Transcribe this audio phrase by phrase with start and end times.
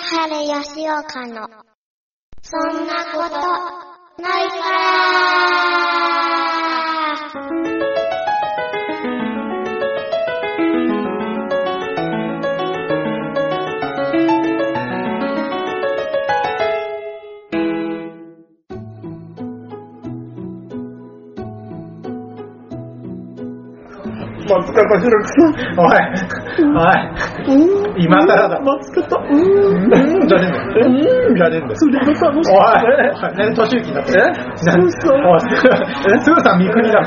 [0.00, 1.46] 原義岡の、
[2.40, 3.36] そんなこと、
[4.22, 4.72] ないから。
[24.44, 25.80] 松方弘樹さん。
[25.80, 25.96] おい、
[26.66, 26.82] お
[27.78, 28.60] い、今更だ。
[28.60, 29.90] 松方、ううん。
[29.90, 30.86] じゃねえんだよ。
[30.86, 31.36] うん。
[31.36, 31.62] じゃねえん。
[31.62, 31.74] だよ。
[31.74, 34.22] 釣りが楽しおい、年行きになってえ
[34.66, 36.60] 何そうおい、すぐさん。
[36.62, 37.00] 三国だ。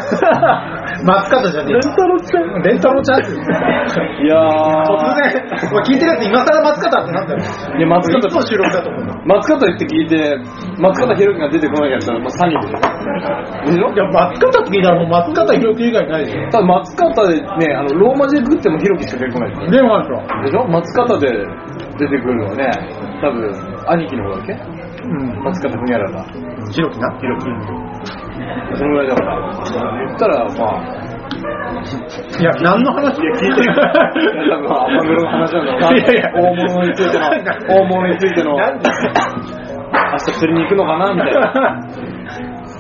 [1.06, 2.62] 松方じゃねえレンタロちゃん。
[2.64, 3.36] レンタロチャンス。
[3.36, 4.36] いや
[4.86, 7.28] 突然、聞いてるやつ今更松方ってなん。
[7.28, 7.40] だよ。
[7.78, 10.38] いや松方いつの収録だと思うの松方って聞いて、
[10.80, 12.80] 松方弘樹が出てこなかったら、もう詐欺でしょ。
[13.66, 16.50] でしょいや、松方って聞いたらもう松方弘樹以外ないでしょ。
[16.50, 20.44] ただ松方でね、あの、ローマ字で食っても弘樹しか出てこないですでもあるでしょ。
[20.44, 21.32] でしょ松方で
[21.98, 22.70] 出てくるのはね、
[23.22, 23.50] 多分、
[23.88, 24.54] 兄貴の方だっけ？
[24.54, 25.44] うん。
[25.44, 26.26] 松方ふにゃらが。
[26.72, 27.18] 弘樹な？
[27.20, 27.52] 弘樹。
[28.76, 29.52] そのぐらいだから。
[30.06, 30.84] 言ったら、まあ、
[32.40, 33.18] いや、何の話？
[33.22, 33.74] いや、聞いてる。
[34.52, 35.92] 多分、アマグロの話なんだろうな。
[35.96, 37.26] いやいや大物についての、
[37.80, 38.62] 大物についての、明
[40.12, 41.40] 日釣りに行くのかなみたいな。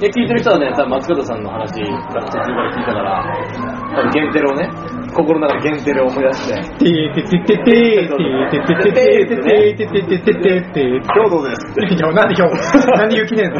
[0.02, 3.24] いや、聞いてる人はね、多分松方さんの話から途中から聞いたから、
[3.96, 4.70] 多分、ゲンテロをね、
[5.16, 11.96] 心の中でゲンテロを思い出して、てててててててててててててててて兵道ですって。
[11.96, 12.52] いや、なんで今日、
[13.00, 13.60] なんで雪ねえの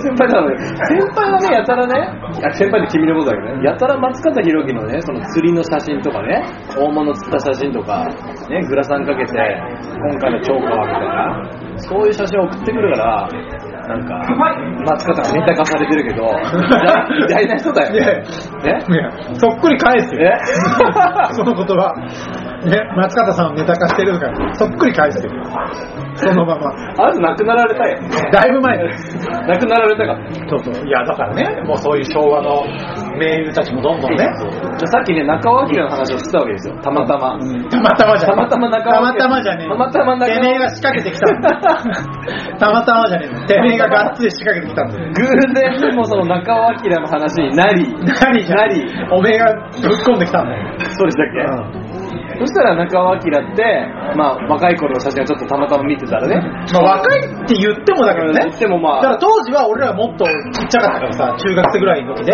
[0.00, 0.56] 先輩だからね、
[0.88, 1.94] 先輩はね、やたらね、
[2.38, 6.42] いや先輩って君のことだけどね、やたら松方弘樹のね、その釣りの写真とかね、
[6.76, 8.04] 大物釣った写真とか、
[8.48, 13.28] ね、グラサンかけて、今回の超過みたいな、そういう写真を送ってくるから、
[13.88, 14.20] なんか、
[14.84, 17.92] 松方がネタ化されてるけど、偉大な人だよ。
[17.94, 18.24] ね
[18.62, 20.20] いや、そっくり返すよ。
[20.22, 20.36] え？
[21.32, 21.94] その言葉。
[22.64, 25.40] ね、松方さんをネタ化してるから、そっくり返してる。
[26.16, 26.70] そのまま。
[26.98, 27.98] あなた亡くなられたよ。
[28.32, 28.76] だいぶ前。
[28.76, 30.18] 亡くなられたから。
[30.48, 30.86] そうそう。
[30.86, 32.64] いや、だからね、もうそういう昭和の
[33.16, 36.76] 名優たちもどんどんね、じゃあさっきね、中尾明の話をしてたわけですよ。
[36.82, 37.38] たまたま。
[37.70, 41.26] たまたまじゃねえたまたま中尾たまたまじゃねえたまたま中尾てめえが仕掛けてきた
[42.58, 45.22] たまたまじゃねえのてめえががっつり仕掛けてきたんだよ偶
[45.54, 51.72] 然でもその中尾明の話になり、何じゃなり、おめえがぶっ込んできたんだよ、そうでしたっ
[52.34, 53.62] け、そしたら中尾明って、
[54.16, 56.36] まあ若い頃の写真をちょっとたまたま見てたらね、
[56.72, 58.40] まあ若いって言ってもだけどね。
[58.44, 59.02] 言ってもまあ。
[59.02, 60.30] だから当時は俺らもっとち
[60.64, 62.32] っちゃかったからさ中学生ぐらいの時で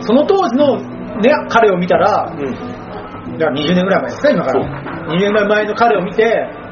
[0.00, 0.78] その当時の
[1.20, 4.82] ね彼を見たらうん、だから20年ぐらい前ですか今から。
[5.06, 6.24] 20年ぐらい前の彼を見て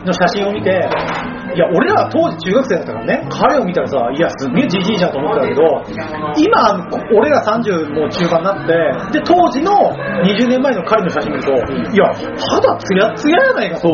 [0.04, 0.70] の写真を見て
[1.54, 3.26] いや俺らは当時中学生だったからね。
[3.30, 5.62] 彼を見たらさいやすげえじじいじゃんと思ったけど
[6.38, 9.72] 今俺ら30もう中盤になってで当時の
[10.24, 12.06] 20年前の彼の写真見るといや
[12.38, 13.88] 肌ツヤツヤやないかと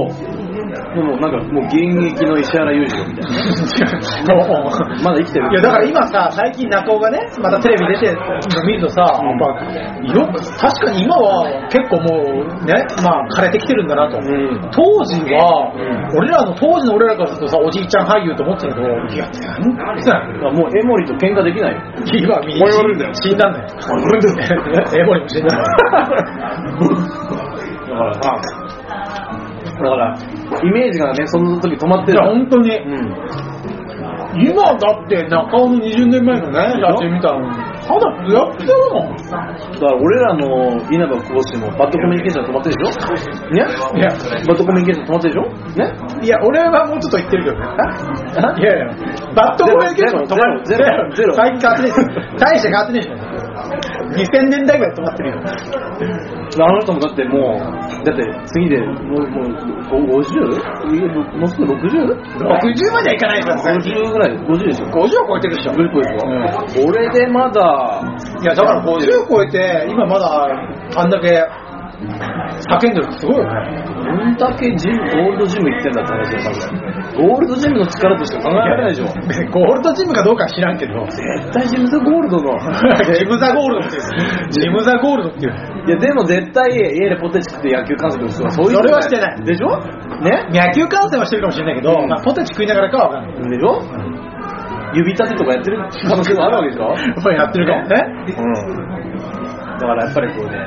[0.97, 1.77] でもなんかもう現
[2.09, 3.37] 役の石原裕次郎みたいな。
[5.05, 9.53] まだ生きてるいやだから今さ最近中尾がねまたテレビ出てるの見るとさ、やっぱ
[10.09, 12.17] よく確かに今は結構も
[12.49, 12.73] うね
[13.05, 14.25] まあ枯れてきてるんだなと、ん。
[14.73, 15.69] 当時は、
[16.17, 20.17] 俺らの当時の俺らからするとさおじいちゃん俳優と思ってたけどいや全然
[20.57, 21.81] もう江森と喧嘩できないよ。
[22.09, 23.13] 今みん燃えるんだよ。
[23.21, 23.69] 死んだんだよ。
[24.97, 25.65] エモリも死んだんだよ。
[27.87, 28.66] だからさ、
[29.85, 30.17] だから、
[30.63, 32.71] イメージがね、その時止まっているや本当に。
[32.77, 33.17] うん。
[34.39, 37.41] 今だって中尾の20年前のね写真見たら
[37.81, 39.17] 肌ツヤツヤだもん。
[39.17, 43.51] だから俺らの稲葉講師もバッドコミュニケーション止まってるでしょ？
[43.51, 43.57] ね？
[43.57, 44.09] いや。
[44.47, 46.21] バッドコミュニケーション止まってるでしょ？
[46.21, 46.27] ね？
[46.27, 47.65] いや、俺はもうちょっと言ってるけどね。
[48.61, 48.87] いやいや、
[49.35, 50.65] バッドコミュニケーション止まる。
[50.67, 51.97] ゼロゼロゼロ最近変わってねえし。
[52.37, 53.09] 大して変わってねえし。
[53.57, 55.41] 2000年代ぐらい止まってるよ。
[55.41, 59.49] あの人もだってもう、だって次で、もう、もう、
[59.97, 60.07] 50?
[60.07, 63.73] もうすぐ 60?60 60まではいかないからさ。
[63.73, 65.73] ぐらい、50でしょ50を超えてるでしょ。
[65.73, 66.19] 50で
[66.71, 68.03] しょ、俺でまだ、
[68.43, 70.47] いや、だから50を超えて、今まだ
[70.97, 71.43] あんだけ
[71.97, 73.85] 叫んでるってすごいよね。
[74.05, 77.29] どんだけジム、ゴールドジム行ってんだって話で多分。
[77.29, 79.07] ゴールドジムの力としか考えられないでしょ。
[79.51, 81.05] ゴールドジムかどうかは知らんけど。
[81.07, 82.59] 絶対ジムザゴールドの。
[83.17, 84.51] ジムザゴールドっていう。
[84.51, 85.55] ジムザゴールドっていう。
[85.89, 89.69] いや、でも絶対家でポテチ食って野球観戦するそういう人それはしてないでしょ？
[90.21, 90.45] ね？
[90.53, 93.51] 野球観戦はしてるかもしれないけど、うんまあ、ポテチ食いながらかはわかんない。
[93.51, 93.81] でしょ？
[94.95, 95.79] 指立てとかやってる
[96.09, 96.93] 可能性もあるわけでしょ？
[97.23, 97.89] これやってるかもね？
[98.37, 99.79] うん。
[99.79, 100.59] だからやっぱりこうね、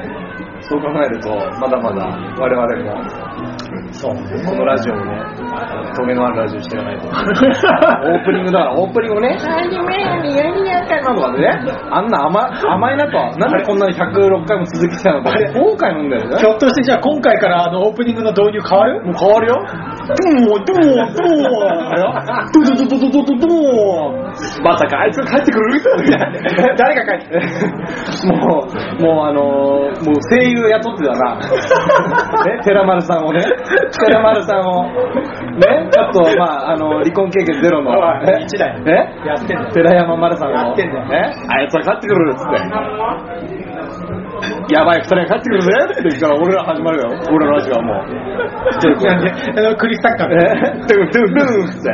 [0.61, 1.29] そう考えると、
[1.59, 2.06] まだまだ
[2.38, 3.03] 我々も
[3.91, 4.21] そうね。
[4.45, 5.19] このラジオをね、
[5.95, 7.07] トゲのあるラジオしていかないと。
[7.09, 9.97] オープニングだから、オープニングをね、何目
[10.29, 11.50] にやりやったのとかでね、
[11.89, 16.38] あんな甘甘いなと、なんでこんなに106回も続きたのか、後悔なんだよね。
[16.38, 19.01] ひょっとしてじゃあ今回からあのオープニングの導入変わる？
[19.05, 19.55] もう変わるよ。
[20.09, 22.06] ドゥードゥードゥー
[22.53, 25.81] ドゥドゥドゥドゥドゥドゥまさかあいつが帰ってくる？
[26.77, 27.39] 誰が帰って？
[28.27, 28.67] も
[29.00, 31.38] う、もうあのー、もう声優雇ってたな。
[32.45, 33.41] ね、寺丸さんをね、
[34.06, 34.91] 寺丸さんを、ね、
[35.91, 37.91] ちょっとまあ、あのー、離婚経験ゼロの、
[38.21, 43.58] ね、一台、ね、やってんだ寺山丸さんを、やってんだよね、あいつが帰ってくるっつって。
[44.69, 47.10] やばい、二人が帰ってくるぜって言ったら俺ら始まるよ。
[47.31, 48.06] 俺らラジオはもう。
[49.77, 50.38] クリスタッカーえ
[50.88, 51.89] ドゥンドゥンドゥンって。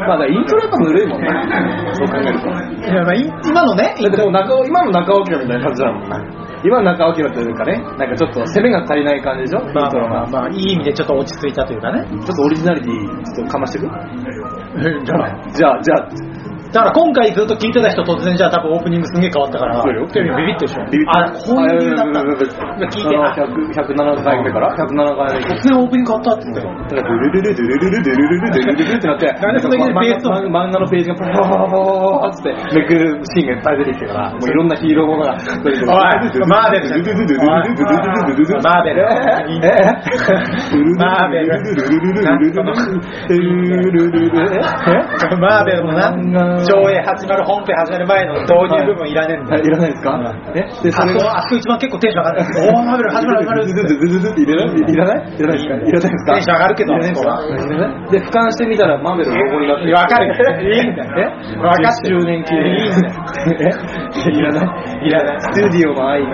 [0.00, 1.28] まあ、イントロやっぱぬるいもんね。
[1.92, 2.46] そう考えると。
[2.48, 2.50] い
[2.94, 6.04] やまあい今のね、だってもう中尾今の中尾明みたいな感じだもん
[6.64, 12.06] 今の中尾明というかねなんかちょっと攻めが足りない感じでしょ、まあイントロがまあまあいい意味でちょっと落ち着いたというかね。
[12.08, 12.92] ちょっとオリジナリティ
[13.34, 13.84] ちょっとかましてく？
[15.04, 16.08] じゃあじゃあじゃあ
[16.72, 20.84] だから今回ずっと聞いてた人突然じゃあ多分オープニングすげえ変わったから、そうよテレビビビってるでしょ。
[20.90, 22.34] ビビってあ、こういう理由だったんだ。
[22.90, 26.70] 聞いて、あ、100 107回目から107回目突然オープニング変わったって言ってよ。
[26.70, 31.78] だからドゥルルルドゥルルルドゥルルルドゥルルルってなってなんでそんなにベースと漫画のページがパラパラパラパ
[32.26, 35.74] ラってめくるシーンがいっぱい出てきてからもういろんなヒーローものがおい
[36.46, 37.02] マーベルじゃん
[38.62, 39.02] マーベル
[39.50, 39.66] いいね
[40.98, 41.50] マーベル
[45.40, 46.10] マーベルのな、
[46.64, 49.64] 上映始まる、本編始まる前の導入部分いらねえんだよ。
[49.64, 50.18] いらないですか？
[50.54, 50.62] え？
[50.82, 52.68] でそあそこ、れがあそこ一番結構テンション上がってる。
[52.70, 53.60] おー、マーベル始まる始まる。
[53.70, 56.92] いらないいらないいらないいらないですかテンション上がるけど
[58.10, 60.34] で俯瞰してみたらマーベルのロゴになってるわかるよ。
[60.34, 61.10] いいんだよ。
[61.18, 63.14] えわかってる10周年記念いいんだよ。
[63.60, 64.62] えいらな
[65.02, 65.40] いいらない。
[65.40, 66.32] スタジオの愛いいね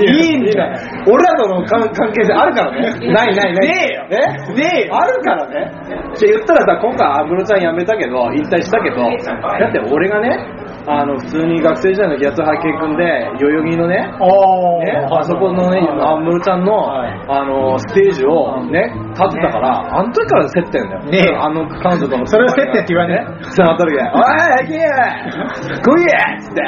[0.00, 0.76] いいんだよ
[1.06, 5.70] 俺らとの関関係性あるからねないないないねえよえねえよあるからね
[6.14, 10.58] って言ったらさ今回安室ちゃん辞めたけど引退したけどだって俺がね
[10.88, 13.04] あの普通に学生時代の八つ八景君で
[13.36, 13.96] 代々木のね。
[13.98, 21.04] ね、あそこのね、安室ちゃんの、はいあの、ステージをね、立ってたから、あの時から接点だよ。
[21.04, 22.26] ねえあの彼女との。
[22.26, 23.20] それを接点って言わね
[23.52, 26.62] その後で、 おい、ハキー来いやつって、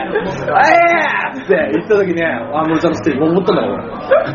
[0.53, 0.69] おい
[1.41, 3.83] って言った時ね、安室ちゃんのステージ登ったんだよ、俺。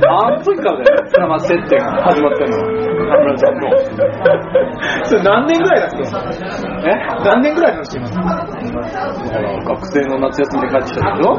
[0.10, 1.04] あの時からだよ。
[1.06, 2.58] それはまあ接点が始まってんの。
[2.58, 3.66] 安室ちゃんと。
[5.06, 5.98] それ何年ぐらいだっけ？
[6.02, 6.92] え？
[7.24, 8.12] 何年ぐらいの話今だ
[9.30, 11.38] から学生の夏休みで帰ってきたでしょ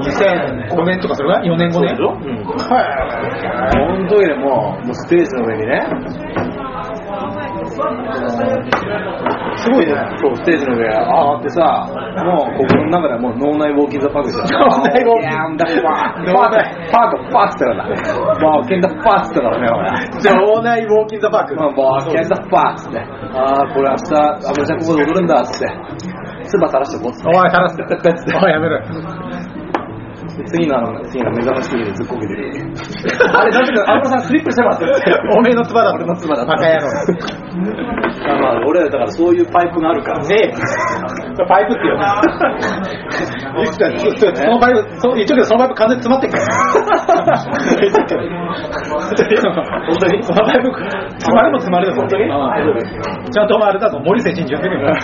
[0.71, 2.15] ?2005 年とかそれぐらい ?4 年5年そうでしょ？
[2.23, 2.47] うん。
[3.73, 5.83] その時でもう、もうステージの上にね、
[9.57, 9.93] すごいね。
[10.19, 11.89] そう、ステージの上、ああってさ、
[12.25, 14.49] もう心の中ではもう脳内ウォーキングザパークじゃん。
[14.49, 16.57] 脳内ウォーキングパー、パー、
[16.91, 17.97] パーク、パーって言ったからね。
[18.41, 20.21] もう、ケンーって言ったからね、俺。
[20.21, 21.57] じゃあ、オーナイウォーキンザパーク。
[21.57, 23.01] まあ、もう、ケンー。
[23.37, 25.67] ああ、これ明日、アブちゃんここで踊るんだって。
[26.47, 27.29] 唾垂らしてこうっつって。
[27.29, 27.77] おい、垂らす。
[28.37, 28.81] おい、やめろ。
[30.45, 32.53] 次のあの、次の目覚まし TV でずっこけてる。
[33.33, 34.93] あれ、だって、アブさんスリップしてますって。
[35.33, 36.61] おめえの唾だ俺の唾だ野郎。
[38.43, 40.19] まあ、俺らだからそういうパイプがあるから。
[40.27, 40.53] ねえ。
[41.49, 41.97] パイプってよ。
[43.63, 43.89] いつか、
[44.35, 46.47] そのパイプ、そう言っちゃうけど、そのパイプ完全に詰まってるから。
[49.87, 50.23] 本当に？
[50.23, 50.69] そのパイプ、
[51.19, 51.95] 詰まるも詰まるよ。
[51.95, 52.27] 本当に？
[53.33, 54.93] ちゃんとあれだと、森瀬慎二呼んでるよ。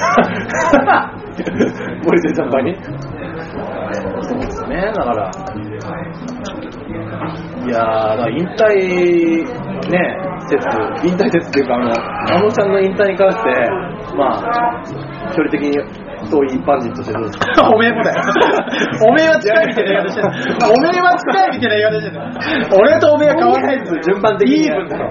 [2.04, 2.76] 森瀬先輩に
[4.32, 5.30] そうですね、だから。
[7.64, 9.44] いやー、引退、
[9.90, 10.16] ね、
[10.48, 10.66] 説、
[11.06, 11.92] 引退説っていうか、あの、
[12.36, 13.50] あのちゃんの引退に関して、
[14.16, 14.82] まあ、
[15.34, 15.76] 距離的に
[16.30, 17.68] そう一般人としてどうですか？
[17.70, 18.22] おめえもだよ。
[19.08, 20.28] おめえは近いみたいな言い方してる。
[20.28, 20.30] お
[20.80, 22.16] めえは近いみたいな言い方してる。
[22.78, 24.62] 俺とおめえは変わらないです順番的に。
[24.62, 25.10] いい分だろ。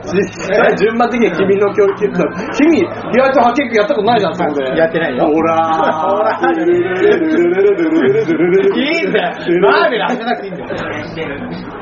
[0.77, 2.24] 順番的に君の教育だ。
[2.56, 2.84] 君、意
[3.18, 4.63] 外とは結やったことないじゃん、そこで。
[4.77, 5.25] やってないよ。
[5.27, 5.56] ほら
[5.94, 6.44] ほら い
[9.03, 9.36] いんだよ。
[9.62, 10.70] マーベル当てなくていいんだよ。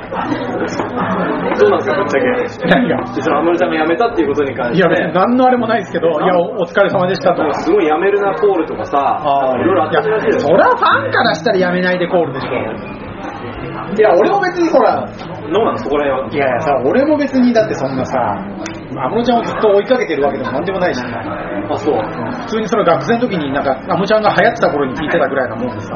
[0.09, 2.25] どうなんですか、ぶっちゃけ。
[2.67, 4.77] 何がその安室ちゃんが辞めたっていうことに関して。
[4.77, 7.53] いや、別に何のあれもないですけど、いや、おお疲れ様でしたと。
[7.61, 9.21] すごい辞めるなコールとかさ、
[9.55, 12.49] いろいろあったらしいですそりゃファンからしたらやめないでコールでしょ。
[12.49, 16.33] いや、俺も別にほら、どうなのそこら辺は？
[16.33, 21.95] いやいやさ、俺も別にだってそんなさ、安室ちゃんをずっと追いかけてるわけでもなんでもないし、あ、そう。
[21.95, 25.95] 普通にその学生の時になんか、安室ちゃんが流行ってた頃に聞いてたぐらいなもんでさ、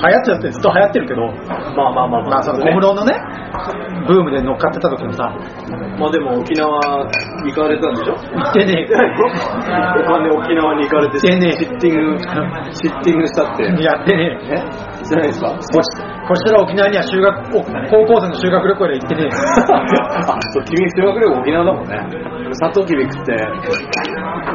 [0.00, 1.26] 流行ってたってずっと流行ってるけど、
[1.76, 2.42] まあまあまあまあ。
[2.42, 3.12] その小室のね、
[4.08, 5.24] ブームで乗っかってた時もさ、
[5.98, 6.68] まあでも沖縄
[7.44, 8.14] 行かれたんでしょ？
[8.14, 12.26] 行ってね お金沖縄に行かれて行ってねシッティング、シ
[12.88, 13.64] ッティングしたって。
[13.64, 14.62] え、やってねえ？
[15.04, 15.48] 知らないですか？
[15.54, 15.88] こし
[16.28, 21.98] こちら沖縄には修学、お高校生の修学旅行で行ってねあ、 そう、君修学旅行沖縄だもんね。
[22.52, 23.36] 砂糖きび食って、う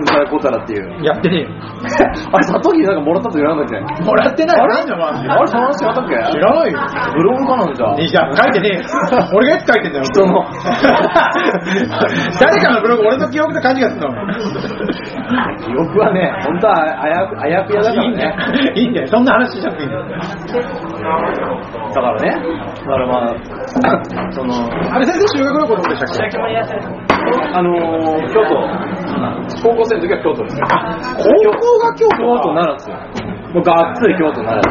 [0.02, 1.04] んたらこうたらっていう。
[1.04, 1.48] やってねえよ。
[2.34, 4.04] あれ、砂糖きびなんかもらったって言わなかったっけ？
[4.04, 6.16] もらってないあれなんだマジあれ、その話違ったっけ？
[6.32, 6.80] 知らないよ。
[7.16, 7.86] ブログかなんじゃ。
[7.98, 8.84] いや、書いてねえよ。
[9.34, 10.04] 俺がいつ書いてんだよ。
[10.04, 10.46] 人の
[12.40, 14.28] 誰かのブログ、俺の記憶で勘違いすんだもん。
[15.66, 18.72] 記憶はね、本当はあやふあやふやだからいいんだよね。。
[18.76, 19.08] いいんだよ。
[19.08, 20.06] そんな話しなくていいんだよ。
[20.36, 23.36] だからね、だからまあ、
[24.32, 24.54] その、
[24.94, 26.38] あれ先生修学旅行どこでしたっけ？
[27.54, 28.56] あのー、京都、
[29.64, 30.66] 高校生の時は京都ですよ。
[30.68, 31.24] 高
[31.60, 32.98] 校が京都京都奈良ですよ。
[33.54, 34.62] もうがっつり京都奈良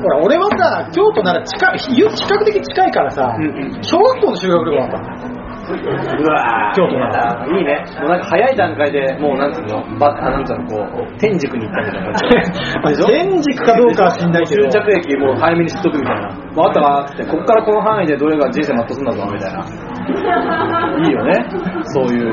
[0.00, 3.32] ほら、俺はさ、京都なら近い、比較的近いからさ、
[3.82, 4.98] 小学校の修学旅行だった
[5.28, 5.35] の。
[5.74, 7.84] うわ京都奈いいね。
[8.00, 12.12] もうなんか早い段階でもうなんつうの、ばあなんつうの、こう、天竺に行ったみたいな
[12.82, 13.06] 感じ。
[13.06, 14.68] 天竺かどうかは知んないけど。
[14.68, 16.28] 終着駅もう早めに知っとくみたいな。
[16.54, 19.95] もうあったかって、こっからこの範囲でどれが人生全うすんだぞ、みたいな。
[20.06, 21.32] いいよね。
[21.94, 22.32] そういう、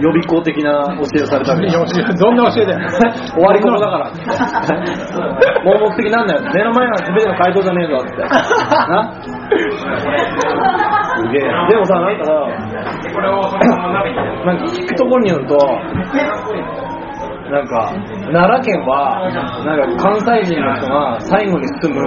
[0.00, 2.88] 予備校的な教えをされたわけだ いや教えどんな教えだよ。
[3.34, 4.10] 終わりここだから。
[5.64, 6.40] 盲目的なんだよ。
[6.54, 8.16] 目の前は全ての回答じゃねえぞって。
[8.22, 9.12] な？
[11.16, 11.42] すげえ。
[11.68, 12.32] でもさ、なんかさ、
[14.44, 15.56] なんか聞くところによると、
[17.52, 17.92] なんか、
[18.32, 22.00] 奈良県は、なんか関西人の人が最後に住む、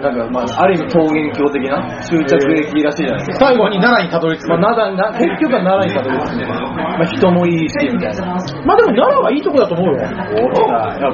[0.00, 3.46] なんか、まあ、ある意味桃源郷的な終着駅らしいじゃないですか。
[3.46, 4.48] 最後に奈良にたどり着く。
[4.50, 6.54] まあ、奈良な結局は奈良にたどり着くんで、ま
[7.00, 8.26] あ、人もいいし、みたいな。
[8.64, 9.98] まあでも奈良はいいとこだと思うよ。
[9.98, 10.12] やっ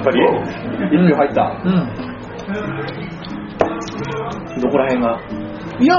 [0.04, 0.20] ぱり、
[0.92, 1.56] 一票入った。
[1.64, 1.72] うん。
[4.60, 5.18] どこら辺が？
[5.78, 5.96] いや、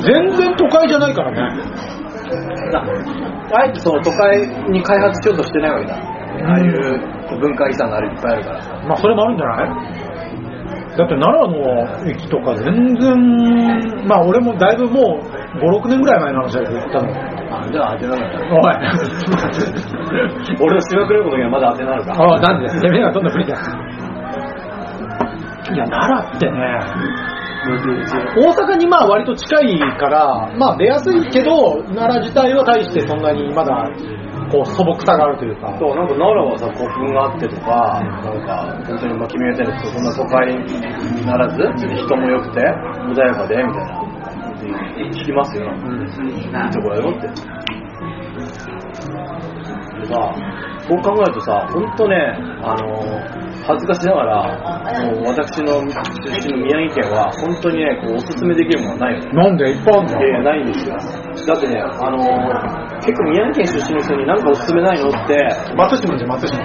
[0.00, 1.62] 全然都会じゃないからね。
[3.54, 5.96] あえてその都会に開発しようとしてないわけだ。
[6.44, 8.58] ああいう文化遺産があるいっぱいあるから。
[8.86, 9.68] まあそれもあるんじゃない？
[10.96, 15.26] だって奈良の駅とか全然、まあ俺もだいぶもう
[15.58, 17.08] 5、6年ぐらい前の話だけど行ったの。
[17.58, 18.38] あ、じゃあ当てなかった。
[18.40, 18.74] おい。
[20.60, 22.12] 俺の修学旅行の時はまだ当てなるか。
[22.12, 22.68] ああ、なんで？
[22.80, 23.52] てめえがどんどん不利だ？
[23.54, 23.60] よ。
[25.74, 26.56] いや、奈良ってね、
[28.36, 33.90] 大阪にまあ割と近いから、まあ出やすいけど、奈良自体は大してそんなにまだ、
[34.50, 35.74] こう素朴さがあるというか。
[35.78, 44.06] そう、なんか奈良はさ、古墳があってとか、なんか、本当にまあ君が言ったように、そんな都会にならず、人も良くて、穏やかで、みたいな。
[45.12, 45.66] 聞きますよ。
[45.66, 47.28] いいとこだよって。
[50.00, 50.34] でさ、
[50.88, 52.16] そう考えるとさ、ほんとね、
[52.62, 54.36] あの恥ずかしながら、
[55.10, 59.32] もう私の出身の宮城県は、本当にね、こうおすすめできるものはないよね。
[59.32, 60.94] なんでいっぱいあるんだいやいや、ないんですよ。
[60.94, 62.16] だってね、あの
[63.02, 65.34] 結構宮城県出身の人に何かおすすめないのって、
[65.76, 66.62] 松島じゃ松島。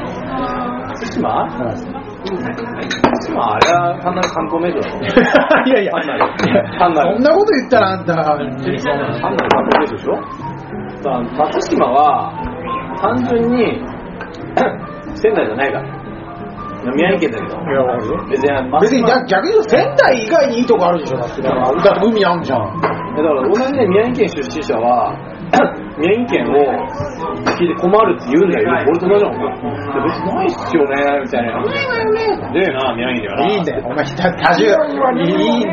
[0.93, 1.48] 福島？
[1.50, 1.65] 福
[3.25, 3.53] 島？
[3.55, 5.00] あれは単なる観光名所だろ。
[5.65, 6.34] いやいや、単なる。
[6.79, 7.24] 単なるそん。
[7.24, 10.13] なこと言ったらあんた、単なる観光名所でしょ？
[10.13, 10.22] だ
[11.03, 12.34] から松島は、
[13.01, 13.81] 単純に、
[15.15, 16.00] 仙台じゃないから。
[16.90, 17.62] 宮城県だけど。
[17.62, 18.18] いや、わかるよ。
[18.30, 21.42] 別に松別に島逆逆に言うと仙台以外にいいとこあるでしょ、だって。
[21.42, 22.82] だから、海あんじゃん。
[22.82, 25.14] だから同じね、宮城県出身者は、
[26.00, 26.58] 宮城県を
[27.54, 28.72] 聞いて困るって言うんだよ。
[28.88, 29.42] 俺と同じだもん。
[29.42, 31.62] 別にないっすよね、みたいな。
[31.62, 33.48] ねえな、宮城ではな。
[33.48, 33.84] いいんだよ。
[33.86, 34.64] お前、多多重。
[35.22, 35.30] いい。
[35.30, 35.66] いい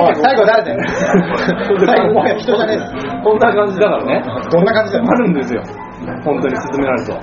[0.00, 0.80] おい、最後誰だよ。
[1.86, 2.84] 最後、もはや人じゃねえぞ。
[3.24, 4.22] こんな感じだからね。
[4.50, 5.04] どんな感じだよ。
[5.08, 5.62] あるんですよ。
[6.24, 7.14] 本当に勧められると。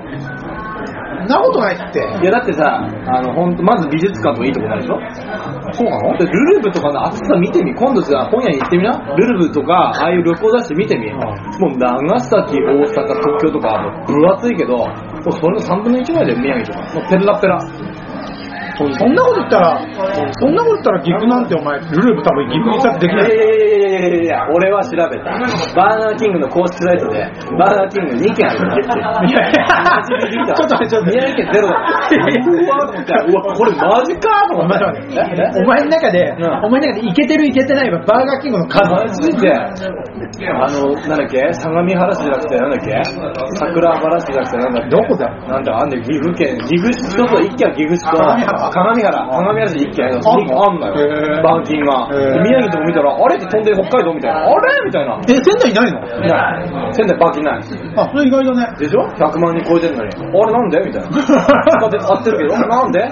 [1.27, 1.99] そんなことないって。
[1.99, 4.99] いやだってさ、あの、ほんと、まず美術館とかいいとこないでしょ？
[5.73, 6.17] そうなの？
[6.17, 7.73] でルルブとかの厚さ見てみ。
[7.75, 8.91] 今度さ、本屋に行ってみな。
[9.15, 11.11] ルルブとか、ああいう旅行雑誌見てみ。
[11.11, 11.19] も
[11.73, 16.93] う長崎、大阪、東京とか、もう分厚いけど、もうそれの3分の1ぐらいで宮城とか。
[16.95, 17.59] もうペラペラ。
[18.75, 19.79] そんなこと言ったら、
[20.33, 23.31] そんなこと言ったら岐阜なんてお前、ルルブ多分岐阜に行ったってできない。
[23.31, 25.31] いやいやいやいや俺は調べた。
[25.75, 27.19] バーナーキングの公式サイトで、
[27.57, 28.95] バーナーキング2件あるんですよ。
[28.95, 31.11] いやいやちょっと待って、ちょっと。
[31.11, 31.75] 宮城県ゼロだ。
[33.25, 35.61] うわこれマジかとお前思って。
[35.61, 38.91] お前の中で、うんお前の中でいけてるいけてないはバーガーキングの数。
[38.91, 39.51] マジで？
[39.53, 41.53] あの、なんだっけ？
[41.53, 43.03] 相模原市じゃなくて、なんだっけ？
[43.55, 44.89] 桜原市じゃなくて、なんだっけ？
[44.89, 45.25] どこだ？
[45.25, 48.17] よなんだ、あんで、岐阜県、岐阜市と一軒は岐阜市と、
[48.71, 50.63] 相模原相模原、市一軒あんの？
[50.63, 50.93] あんのよ。
[51.39, 52.07] 板金が。
[52.11, 53.35] へーで宮城とか見たら、あれ？
[53.35, 54.39] って飛んでる北海道みたいな。
[54.45, 54.51] れ？
[54.85, 55.19] みたいな。
[55.27, 55.99] え、仙台いないの？
[56.25, 56.93] いない。
[56.93, 57.59] 仙台バーキンない。
[57.59, 58.77] あ、それ意外だね。
[58.79, 60.09] でしょ ?100 万人超えてるのに。
[60.15, 60.51] あれ？
[60.53, 60.79] なんで？
[60.85, 61.09] みたいな。
[61.09, 62.99] 使って使ってるけど、なんで？
[62.99, 63.07] バ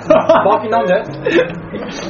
[0.58, 0.94] ーキンなんで？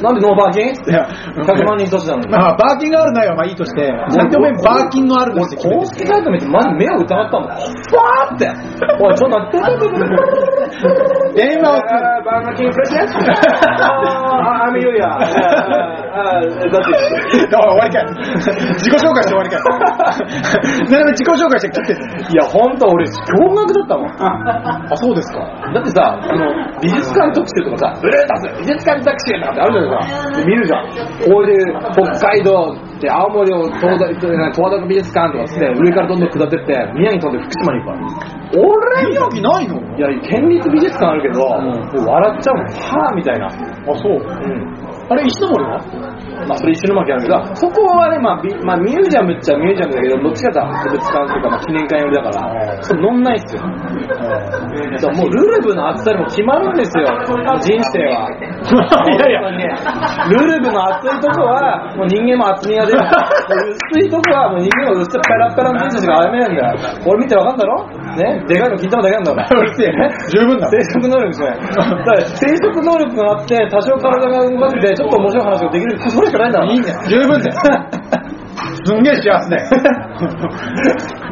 [0.02, 2.28] なんでノーバーキンいや、100万人都市なのに。
[2.28, 7.48] まあ、バーキンがあるないはまあいいとして、なんでお前バーキンのあるのって公式サイト見てマジ目を疑ったもん。
[7.48, 7.52] ふ
[7.96, 8.48] わーって。
[9.00, 9.64] おい、ちょっと待って。
[11.34, 11.74] 電話を。
[12.24, 15.08] バーキンプレゼントあー、アミユーヤ。
[15.08, 16.94] あ、あ、だって。
[17.44, 18.06] 終わりかい。
[18.78, 19.60] 自己紹介して終わりかい。
[20.90, 24.10] なな自己紹介して切っていや、ほんと俺、驚愕だったもん。
[24.92, 25.40] あ、そうですか。
[25.74, 26.46] だってさ、あの、
[26.80, 30.44] 美術館特集とかさ、ブルータス、美術館特集とかってあるじゃないですか。
[30.46, 30.88] 見るじゃん。
[31.30, 38.34] こういう、北海道って青森を東大、十和田美術館とかつって、上からどんどん下ってって、宮城飛んで福島に行くから。
[38.54, 42.66] 俺宮城ないのいや、県立美術館あるけど、もう笑っちゃうもん。
[42.66, 43.46] はぁみたいな。
[43.48, 44.44] あ、そう。
[44.44, 44.93] うん。
[45.08, 45.78] あれ、石森は
[46.48, 53.62] まあ、それ石巻あるけど、そこはね、まあ、ビまあ、ミュージアムっちゃミュージアムだけど、どっちかというと博物館というか、まあ、記念館寄りだから、そう乗んないっすよ。
[53.62, 57.06] だからもうルルブの厚さにも決まるんですよ、
[57.60, 58.28] 人生は。
[58.34, 59.68] いやいやね
[60.30, 62.98] ルルブの厚いとこは、もう人間も厚みが出る。
[63.92, 66.76] 薄いとこは、もう人間も薄いペラッペラの人たちが歩めないんだよ。
[67.06, 67.86] 俺見てわかんだろ？
[68.16, 68.44] ね？
[68.48, 69.60] でかいの金玉だけなんだろ？
[69.60, 69.92] うるせえ
[70.30, 71.60] 十分だ生殖能力じゃない。
[71.60, 75.98] だから生殖能力があって、多少体が動かせて、ちょっと面白い話ができる。
[76.10, 76.66] それしかないんだろ。
[76.72, 77.00] いいんだよ。
[77.08, 77.56] 十分だよ。
[78.86, 79.68] すんげえ幸せだよ。
[79.70, 79.76] だ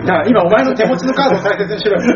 [0.07, 2.03] から今お前の手持ちのカードを大切にしろよ。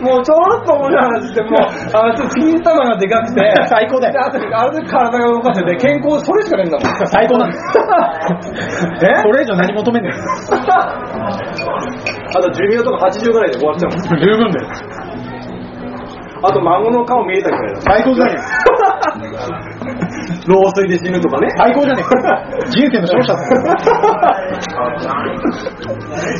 [0.00, 1.52] もうちょっと面白い話して、もう、
[1.92, 6.86] あの、ちょっと金玉がでかくて、最高だよであと、あれで体が動かせて、健康、それしかないんだもん。
[7.08, 7.62] 最高なんだよ。
[9.18, 9.22] え？
[9.22, 10.12] それ以上何求めんねん。
[10.14, 10.16] あ
[12.40, 14.18] と寿命とか80ぐらいで終わっちゃうもん。
[14.18, 14.66] 十分だよ。
[16.46, 17.80] あと孫の顔見えたぐらいだ。
[17.80, 18.34] 最高じゃね
[20.48, 21.48] 老衰で死ぬとかね。
[21.48, 21.50] え。
[21.58, 22.04] 最高じゃねえ。
[22.70, 23.50] 人生の勝者だよ。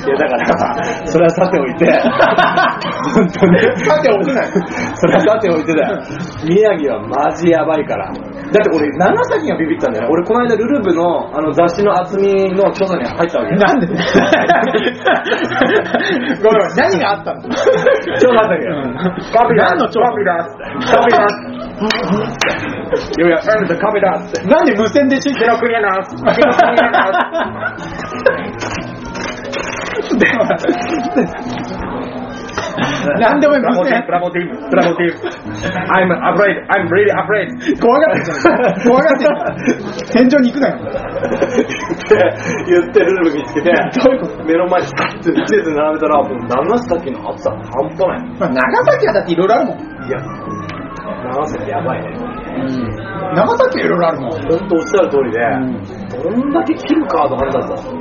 [0.07, 0.55] いや、だからさ、
[1.07, 1.87] それはさておいて、
[3.15, 3.59] 本当に。
[3.85, 4.47] さておくない
[4.95, 5.99] それはさておいてだよ。
[6.49, 8.07] 宮城はマジやばいから。
[8.07, 8.21] だって
[8.75, 10.13] 俺、長崎がビビったんだよね。
[10.13, 13.59] 俺、この間、ルルブのあの雑誌の厚みの調査に入ったわけよ。
[13.59, 13.87] なんで？
[16.43, 17.41] ごめん、何があったの？
[17.43, 17.49] 調
[18.37, 18.75] 査だけど。
[19.33, 20.51] カビラ何の調査カビラカ
[21.07, 21.27] ビラ
[21.75, 24.41] いやいや、エルズカビラって。
[24.45, 26.15] なんで無線で信じろクリアナス。
[33.05, 35.19] なんでお前無線プラモティブ、プラモティブ。
[35.29, 37.51] I'm afraid, I'm really afraid.
[37.81, 38.39] 怖がってんじゃん。
[38.87, 40.31] 怖がってんじゃん。
[40.31, 40.79] 天井に行くなよ。
[42.67, 43.73] 言ってるルール見つけて、
[44.47, 48.19] 目の前にスって並べたら、もう長崎の厚さ半端ない。
[48.39, 49.79] まあ長崎はだっていろいろあるもん。
[49.79, 50.19] いや、
[51.25, 52.11] 長崎やばいね。
[53.35, 54.31] 長崎はいろいろあるもん。
[54.31, 55.41] ほんとおっしゃる通りで、
[56.23, 57.75] どんだけ切るカードあるんだぞ。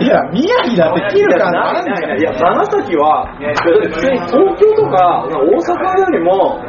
[0.00, 2.18] いや、宮城だって切るからなんだよ。
[2.18, 6.60] いや、長崎は、普通に東京とか大阪よりも、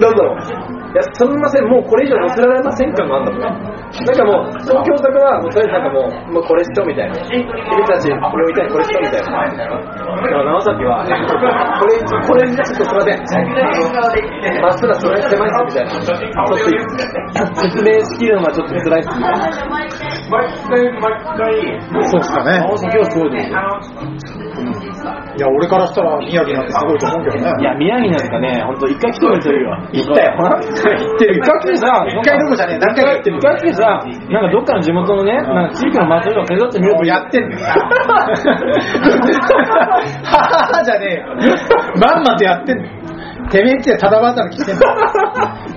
[0.00, 0.38] なんだろう、
[0.72, 3.62] いや、すみません、もうこれ以上乗せられません感があるんだもん。
[3.66, 7.14] なんかもう、東京とかは、もうとりあえずなんかもう、もうこれしとみたいな。
[7.28, 7.44] 君
[7.86, 9.28] たち、これを見たい、これしとみたいな。
[9.28, 13.20] だから長崎は、これ、これちょっとすいません。
[14.62, 15.90] まっすぐそれ狭いっすみたいな。
[15.90, 19.52] ちょっと説明しきるのはちょっと辛いっすみたいな。
[22.08, 22.58] そうっすかね。
[22.60, 23.58] 長崎はすごいですよ。
[25.36, 27.52] いや、俺からしたら宮城なんてすごいと思うけどね。
[27.60, 29.70] いや、宮城なんかね、ほんと一回来てくれてるよ。
[29.92, 30.32] 行ったよ。
[30.36, 31.44] 行ってるよ。
[31.44, 37.64] 一回来てさ、一回どころじゃねえ、何回か行ってる一回来てさ、なんかどっかの地元のね、なんか地域の祭りを手伝ってみようとやってんだよ。
[40.24, 41.26] はははじゃねえよ。
[42.00, 43.05] まんまとやってんだよ。
[43.50, 44.92] てめえんちでただ働きしてんだよ。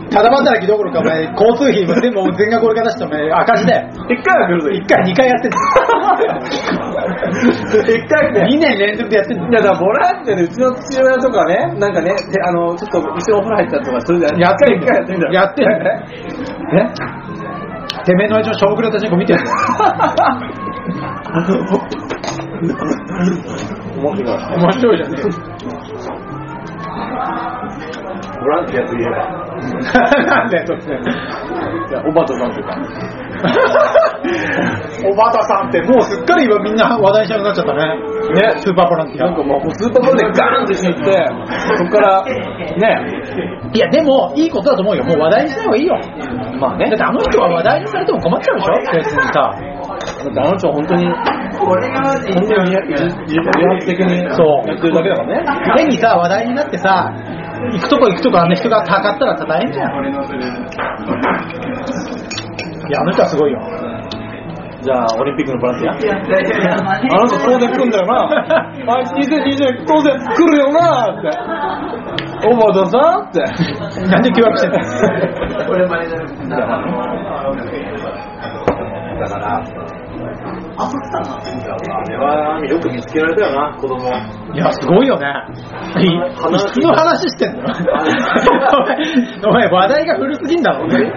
[0.10, 3.88] ただ働きどころか、お前、交通費も全部全額俺が出して、お前、赤字だよ。
[4.10, 5.64] 一回は来るぞ、一回、二回やってんだよ。
[7.84, 8.48] 一回ね。
[8.50, 9.50] 二年連続でやってんだよ。
[9.50, 14.40] いや、だからボランティアでうちの父親とかね、なんかね、てあの、ちょっと一緒にお風呂入ったりとかするじゃん。
[14.40, 15.34] やってん一回やってみたら。
[15.34, 15.84] やってんだよ。
[16.74, 16.76] え
[18.06, 19.58] てめえのうちの小倉たちに見てるんだよ。
[24.00, 24.28] 面白い。
[24.58, 25.28] 面白いじゃねえよ。
[26.90, 29.18] ボランティアといえば、
[30.26, 31.00] なんだよ、突然。
[31.00, 32.78] いや、おばたさんとか。
[35.06, 37.96] おばたさんってもうすっかり今みんな話題にしなくなっちゃったね。
[38.30, 39.26] ね、スーパーボランティア。
[39.28, 41.12] なんかもうスーパーボールでガーンと一緒に行って、
[41.78, 42.34] そこから、ね、
[43.74, 45.04] いや、でも、いいことだと思うよ。
[45.04, 46.00] もう話題にしない方がいいよ。
[46.60, 49.34] まあねだってあの人は話題にされても困っちゃうでしょ別にさ。
[49.34, 51.06] だってあの人は本当に、
[51.70, 52.72] 本当に
[53.28, 55.46] 自発的にそうやってるだけだからね。
[55.78, 57.14] 変にさ、話題になってさ、
[57.74, 59.92] 行くとこ行くとこあんな人がたかったら大変じゃん。
[62.88, 63.60] いや、あの人はすごいよ。
[64.82, 66.16] じゃあ、オリンピックのボランティア。
[66.16, 68.16] あの人当然来るんだよな。
[68.88, 71.28] あいつ2020年当然来るよなって。
[72.48, 73.42] おばたさんって。
[74.08, 74.78] なんで脅迫してんの
[79.20, 79.62] だから、
[80.82, 84.10] あ れはよく見つけられたよな、子供。
[84.54, 85.28] いや、すごいよね。
[86.00, 86.10] いい
[86.74, 87.64] つの話してんの？
[89.48, 90.90] お前、お前話題が古すぎんだろ。
[90.90, 91.14] 古いお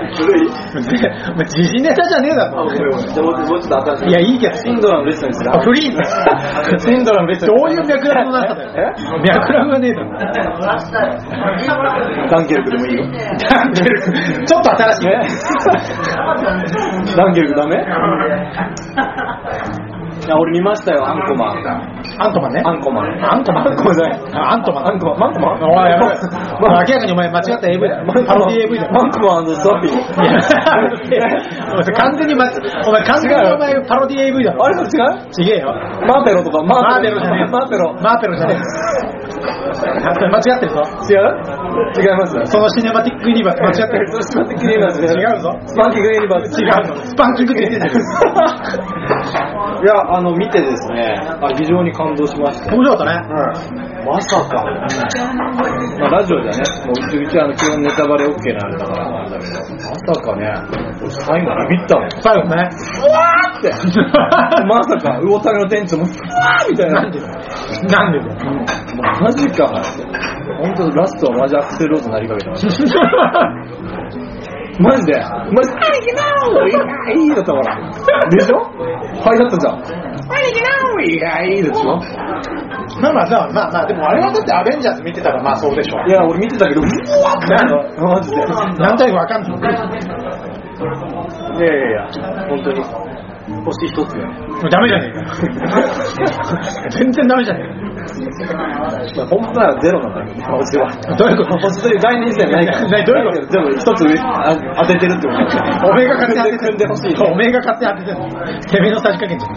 [1.35, 2.69] 前時事ネタじゃねえだろ。
[2.69, 2.85] じゃ
[3.19, 4.09] あもうちょっと新しい。
[4.09, 4.55] いや、いいけど。
[4.57, 6.05] シンドラのレッスンにするあフリーだ
[6.79, 7.47] シンドラのレッスン。
[7.49, 8.71] どういう脈絡の中だよ。
[9.25, 10.13] 脈絡がねえだろ。
[12.29, 13.05] ダンケルクでもいいよ。
[13.51, 14.13] ダンケルク
[14.47, 15.07] ちょっと新しい。
[17.17, 17.77] ダンケルクダメ？
[20.23, 21.59] いや、俺見ましたよ、アンコマン。
[22.19, 22.63] アントマンね。
[22.65, 23.25] アンコマン。
[23.27, 24.13] アントマンごめんなさい。
[24.35, 24.87] あアントマン。
[24.87, 25.19] アンコマン。
[25.19, 26.19] マンコマンおい、やばい。
[26.63, 28.07] 明らかにお前間違った AV だよ。
[28.07, 28.93] パロディ AV だよ。
[28.93, 29.93] マンコマンストッピー。
[29.93, 29.97] い
[31.17, 31.27] や
[31.95, 32.45] 完全にま、
[32.87, 34.65] お前完全にお前パロディ AV だろ。
[34.65, 34.87] あれ違う？
[35.33, 35.75] ちげえよ。
[36.07, 37.51] マーペロとか、マーペロじゃねえ。
[37.51, 37.93] マーペロ。
[38.01, 38.59] マーペロじゃねえ。
[39.83, 40.83] 間違ってるぞ。
[41.11, 41.52] 違う？
[41.97, 44.23] 違いますそのシネマティックユニバース間違ってる。
[44.23, 45.59] スパンキングユニバース違うぞ。
[45.67, 46.97] スパンキングユニバース違うの。
[47.05, 47.99] スパンキングって言ってんじ
[49.83, 52.73] いや、あの、見てですね、あ非常に感動しました。
[52.75, 54.02] 面白かったね。
[54.05, 54.65] まさか。
[56.01, 60.47] まあ、ラジオじゃね、もううちうちはあの基本ネタバレ OK なあれだからなんだけど、まさかね、
[61.01, 62.11] 俺最後ビビったもん。
[62.21, 62.69] 最後ね。
[63.59, 63.71] って。
[64.67, 67.03] まさか、魚谷の店長も、うわーみたいな。
[67.03, 67.21] なんで。
[67.21, 68.37] なんでだよ。
[69.21, 69.67] マジか。
[70.61, 74.19] 本当ラストはマジアクセルローズになりかけてました。
[74.81, 75.13] マジで？
[75.53, 75.71] マジ？
[75.71, 75.77] で。
[77.21, 77.91] いいだったから。
[78.31, 78.57] でしょ？
[78.57, 79.83] はいだったじゃん。
[81.05, 81.97] いや、いいでしょ？
[83.03, 85.99] まあまあ、まあまあまあ、でもあれはだってアベンジャーズ見てたらまあそうでしょ。
[86.07, 87.61] いや、俺見てたけど、うわってなっ
[87.95, 88.37] たマジで。
[88.79, 89.53] 何回かわかんない。
[89.53, 89.55] い
[91.61, 92.07] やいやいや、
[92.49, 92.83] 本当に。
[93.65, 94.27] 星一つよ。
[94.27, 94.33] も
[94.65, 95.35] うダメじゃねえか。
[96.91, 97.61] 全然ダメじゃね
[99.31, 100.89] 本当はゼロなんだけど、星は。
[100.91, 101.15] えか。
[101.17, 101.59] どういうこと？
[101.59, 102.89] 星という概念自体ないから。
[102.89, 103.47] ないどういうこと？
[103.47, 107.17] 全部一つ当ててるってことおめえが勝手に当てて組んでほしい。
[107.23, 108.29] おめえが勝手に当ててん の。
[108.61, 109.55] てめえのさじ加減じゃん。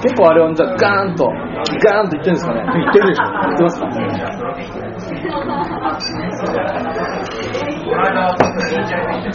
[0.00, 2.62] 結構あれをじゃあガーンと、ガーンと言ってるんですかね。
[2.74, 3.24] 言ってるでしょ。
[3.24, 3.86] 言ってますか？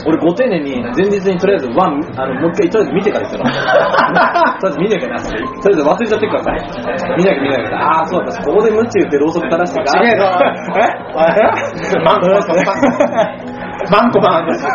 [0.05, 3.49] 俺ご丁寧に前日にとりあえずワンあのもう一回とりあえず見てから言ったの。
[4.59, 5.19] とりあえず見なきゃな。
[5.19, 6.51] とりあえず忘れちゃってるからさ。
[7.17, 8.43] 見なきゃ見なきゃああーそうだった。
[8.43, 10.25] ここでムチ打ってろうそく垂らしてか違えぞ
[10.79, 10.87] え？
[12.05, 12.53] マンコマンコ
[13.91, 14.67] マンコマンです。
[14.67, 14.69] マ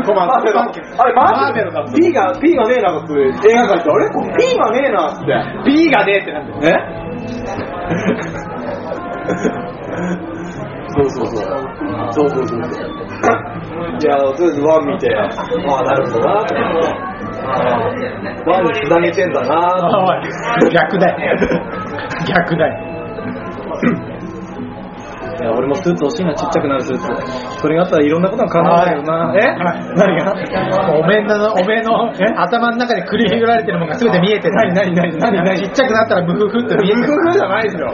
[0.00, 0.40] ンコマンあ
[1.06, 5.24] れマーベルだ P が P がねえなって映画館ってあれ P がねえなって。
[5.70, 6.76] P がねえってなんだよ。
[10.20, 10.23] え？
[10.94, 11.46] そうそうそう。
[12.12, 12.58] そうそうそう。
[12.58, 12.62] い
[14.06, 16.54] や、とりあえずワン見て、ああ、なるほどなって。
[18.46, 19.50] ワンに繋げてんだな
[20.72, 21.36] 逆だよ。
[22.28, 24.10] 逆だよ。
[25.40, 27.06] いや、俺もスーツ欲しいな、ちっちゃくなるスーツ。
[27.60, 29.34] それがあったらいろんなことが叶うよな。
[29.34, 30.32] えはい何が？
[30.94, 31.82] おめえの、おめえ？
[31.82, 34.54] の頭の中で繰り広げられてるものが全て見えてる。
[34.54, 35.58] 何何何何何？
[35.58, 37.06] ちっちゃくなったらムフフって見えてる。
[37.06, 37.90] 工夫じゃないですよ。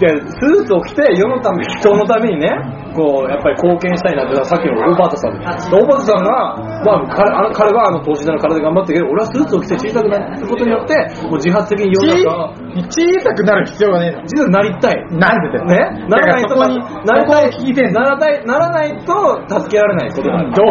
[0.00, 2.50] で、スーツを着て世のため、人のためにね、
[2.94, 5.36] こう、やっぱり貢献したいなって、さっきのオーバートさん。
[5.36, 12.56] オーバートさんが、まあ、彼あの彼はあの、投資家の体で頑張ってるけど、俺はスーツを着て小さくなることによって、もう自発的に世の中、
[12.90, 14.22] 小さくなる必要がねえの。
[14.26, 14.96] 実はなりたい。
[15.12, 15.64] なんでだよ。
[15.64, 16.08] ね？
[16.08, 17.90] ならないとそこに、ならないそこを聞いて。
[17.92, 20.10] ならない、ならないと助けられない。
[20.10, 20.26] どう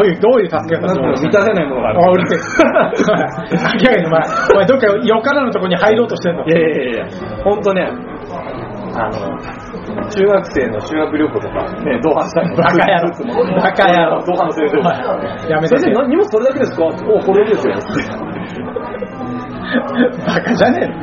[0.06, 2.00] いう、どういう助け方満たせないものがある。
[2.04, 2.40] あ、うるせえ。
[3.80, 4.22] 明らかにお前、
[4.52, 6.46] お前どっかよからぬとこに入ろうとしてんの？
[6.46, 7.06] いやいやいやいや、
[7.44, 7.90] ほんとね、
[8.98, 9.38] あの、
[10.10, 13.10] 中学生の修学旅行とか、ね、同伴したいバカ野郎。
[13.62, 14.24] バカ野郎。
[14.26, 14.98] 同伴の先生お前
[15.50, 16.86] やめて先生、な荷物それだけですか？
[16.86, 17.74] おこれですよ。
[20.26, 20.96] バカじゃねえの？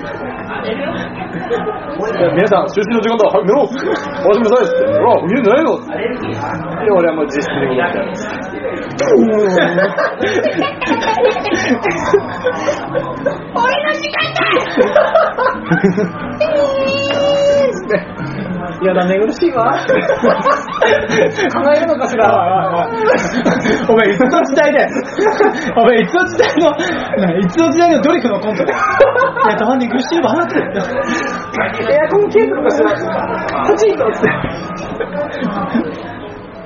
[0.63, 3.27] 皆さん、就寝の時間だ。
[3.27, 4.87] はい、寝ろおやすみなさいっつって。
[4.87, 8.13] ほら、家ないので、俺はもう自室に戻ってやる。
[18.32, 18.32] い
[18.85, 19.73] やだ、寝苦しいわ。
[19.73, 19.87] 考
[21.75, 22.27] えるのかしら。
[23.89, 24.87] お前、いつの時代で、
[25.77, 26.71] お前、いつの時代の、
[27.39, 28.73] いつの時代のドリフのコントで。
[28.73, 28.77] い
[29.49, 30.33] や、たまに苦しいわ。
[30.33, 32.91] エアコン消えたのかしら。
[33.67, 34.19] パチンとって。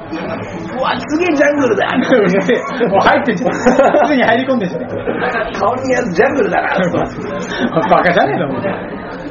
[0.07, 1.87] うわ、すげえジャングルだ。
[2.89, 3.55] もう入ってんじゃん。
[3.55, 3.67] す
[4.09, 5.61] ぐに入り込んでんじゃねえか。
[5.61, 6.69] 顔にやつジャングルだな。
[7.91, 8.63] バカじゃねえの、もう。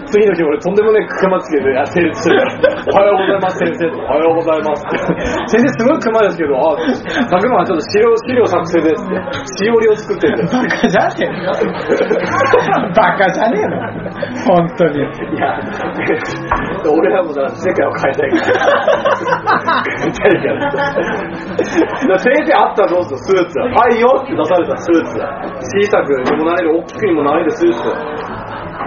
[0.05, 4.97] 次の日俺とんでもねえ熊つけて、あ、先生、おはようございます先生と、おはようございますって。
[5.47, 9.15] 先生すごい熊ですけど、あ、佐久間はちょっと資料、資料作成ですって。
[9.65, 10.49] しおりを作ってんだよ。
[10.51, 11.53] バカじゃねえの
[12.93, 13.81] バカじゃねえの
[14.45, 15.01] 本当に。
[15.01, 15.03] い
[15.39, 15.59] や、
[16.85, 19.83] 俺らもだ、世界を変えたいから。
[19.85, 20.71] 変えたいから。
[20.71, 20.97] だか
[22.07, 23.59] ら先生あったらどうするスーツ。
[23.59, 25.17] はいよって出されたスーツ。
[25.17, 28.34] 小さくにもなれる、大きくにもなれるスーツ。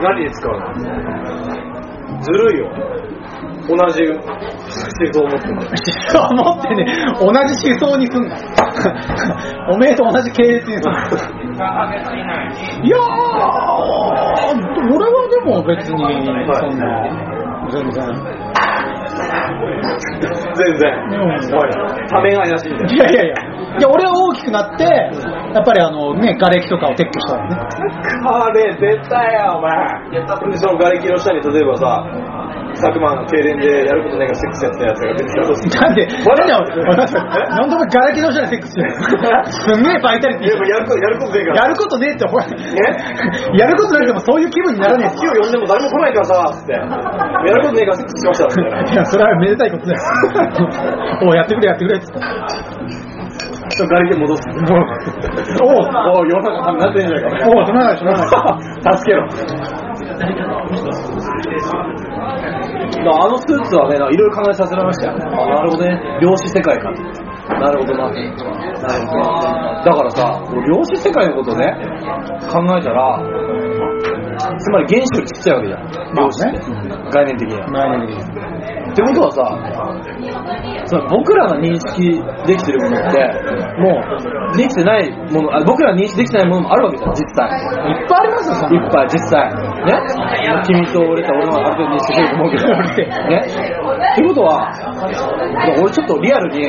[0.03, 2.21] 何に使うの？
[2.23, 2.69] ずるいよ。
[3.69, 4.17] 同じ思
[5.13, 5.55] 想を持ってる。
[5.55, 5.67] 思
[6.09, 6.85] 想持ってね、
[7.21, 8.37] 同じ思想にすんな。
[9.71, 10.99] おめえと同じ系列にすんな。
[12.83, 13.01] いやー、
[14.95, 15.99] 俺はでも別に、
[16.55, 16.87] そんな、
[17.71, 18.05] 全然。
[20.55, 20.93] 全然。
[21.11, 21.71] うんおい、
[22.09, 22.95] ためが怪しい。
[22.95, 23.35] いやいやいや。
[23.79, 27.57] いや、俺は大きくなって、やっぱりあのね、瓦礫とかを撤去したらね。
[28.25, 30.11] あれ、絶対や、お前。
[30.11, 30.27] で、
[30.57, 32.05] その瓦礫の下に例えばさ、
[32.79, 39.45] 佐久間の停電でやることないからセックスやったやつが出てきたとするなんで、なんで俺、なんでお前瓦礫の下でセックスしてるの？
[39.51, 41.57] すんげえバイタリティいや、やること、やることねえから。
[41.59, 45.17] やることねえって、ほら、やることなくてもそういう気分にならねえ。
[45.19, 46.73] 今日呼んでも誰も来ないからさ、つって。
[46.79, 48.93] やることねえからセックスしました、みたいな。
[48.93, 50.01] いや、それはめでたいことだよ。
[51.27, 52.07] おうやってくれ、やってくれって。
[53.69, 54.43] ちょっと瓦礫戻す。
[55.63, 55.77] おう、
[56.19, 57.49] おう、世の中多分なってんじゃないか。
[57.49, 58.29] おう、その話、その話。
[58.99, 59.29] 助けろ。
[63.11, 65.15] あのスーツはね、いろいろ考えさせられましたよ。
[65.15, 66.19] あ、なるほどね。
[66.21, 66.91] 量子世界か。
[66.91, 68.11] なるほどな。
[68.11, 68.23] なる
[69.07, 69.85] ほどね。
[69.85, 71.73] だからさ、量子世界のことね、
[72.51, 73.23] 考えたら、
[74.59, 75.81] つまり原子よりちっちゃいわけじゃん。
[76.15, 76.59] 量子って。
[77.11, 77.67] 概念的には。
[77.71, 79.43] 何々ってことはさ、
[80.87, 83.19] その僕らが認識できてるものって、
[83.79, 84.03] も
[84.55, 87.49] う、できてないもの、あ僕らが認識できてないものもあるわけじゃん、実際。
[87.49, 88.75] いっぱいありますよ、そ。
[88.75, 89.49] いっぱい、実際。
[89.85, 89.93] ね？
[90.67, 92.67] 君と俺と俺のある程度認識してると思うけど。
[93.29, 93.43] ね？
[94.13, 94.73] ってことは、
[95.81, 96.69] 俺ちょっとリアルに、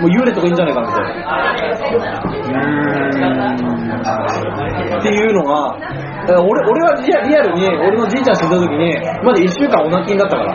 [0.00, 2.06] もう幽霊とかいいんじゃないかなみたいな。
[4.98, 5.76] っていうのが、
[6.28, 10.54] 俺俺はリアリアルに、俺のじいちゃん死んだ時に、まだ1週間お泣きになったから。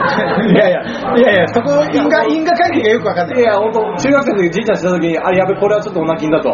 [0.00, 0.80] いやいや、
[1.16, 3.40] いやいや、そこ、因果、因果関係がよくわかんない。
[3.40, 6.48] いや、本当中学生の時じいちゃん死んだ時に、あ、やべ、これはちょっとお泣きんだと。
[6.50, 6.52] い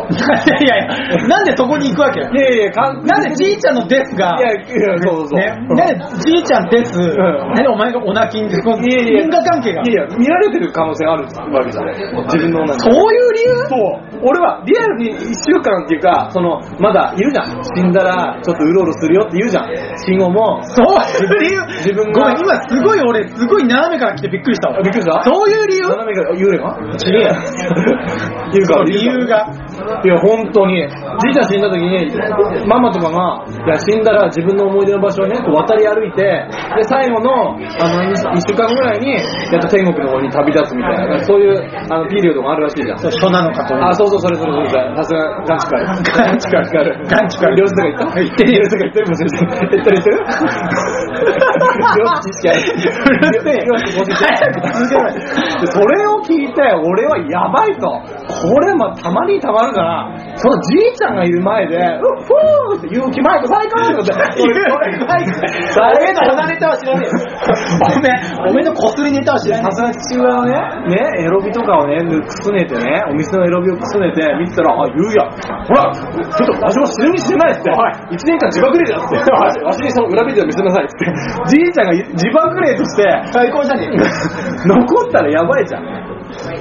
[0.66, 2.20] やいや、なんでそこに行くわけ？
[2.20, 5.38] いやいや、かんなんでじいちゃんのデスが、いや、いや、そうそうそう。
[5.38, 9.82] ね、なんでじいちゃんデス、んなんでお前がお泣きんで、このいやいや因果関係が。
[9.82, 11.86] いやいや、見られてる可能性あるわけじゃん。
[12.26, 12.80] 自分の女に。
[12.80, 13.54] そういう理由？
[13.68, 14.26] そう。
[14.26, 17.62] 俺はリアルに1週間っていうか、その、まだいるじゃん。
[17.62, 19.68] 死んだらちょっとうろうろするよって言うじゃん。
[19.98, 20.62] 死後も。
[20.64, 24.82] そういう理由自分がごめん、今すごい俺、すごい斜めから来てびっくりしたわ。
[24.82, 25.22] びっくりした？
[25.24, 25.88] そういう理由？
[25.88, 26.78] 斜めが幽霊が？
[28.52, 29.46] 違うから理由が。
[30.04, 30.82] いや、本当に。
[30.82, 32.10] じいちゃん死んだ時に、
[32.66, 42.98] ママとかが、いや、死んだら自分の思い出の場所をね、こう渡り歩いて、で、最後の、あの、一週間後ぐらいに、やっと天国の方に旅立つみたいな、そういう、あの、ピリオドがあるらしいじゃん。
[42.98, 43.74] そう、書なのかと。
[43.76, 44.96] あ、そうそう、それそれそれそれ。
[44.96, 45.86] さすが、ガンチカル。
[45.86, 45.92] ガ
[46.32, 48.52] ンチカルガンチカル両手とか言った言ってる。
[48.52, 49.46] 両手とか言ってるもしかして。
[49.46, 50.16] 言ってる言ってる
[51.96, 52.58] 両手知識ある。
[53.26, 55.14] 両手教えて早く続けろよ
[55.60, 57.86] でそれを聞いて、俺はやばいと。
[57.88, 64.42] これ、ま、たまにたまるから、そのじいちゃんがいる前で、うっふーって勇気マイク最高ってことで。
[64.42, 65.36] 勇気マイク
[65.76, 67.12] 俺の鼻ネタは知らねえよ。
[67.84, 75.24] おめえ、おめえのこすりネタは知らねさすがに父親はね、ね、エロビとかをね、くすねてね、お店のエロビをくすねて、見てたら、あ、ゆうや、
[75.66, 77.70] ほら、ちょっとわしも死ぬにしてないっつって、
[78.12, 83.32] 一年間自爆霊だっつって、わしにその裏ビデオ見せなさいっつって、じいちゃんが自爆霊として、え。
[83.32, 84.04] 最高じゃねえか。
[84.66, 86.15] 残ったらやばいじゃん。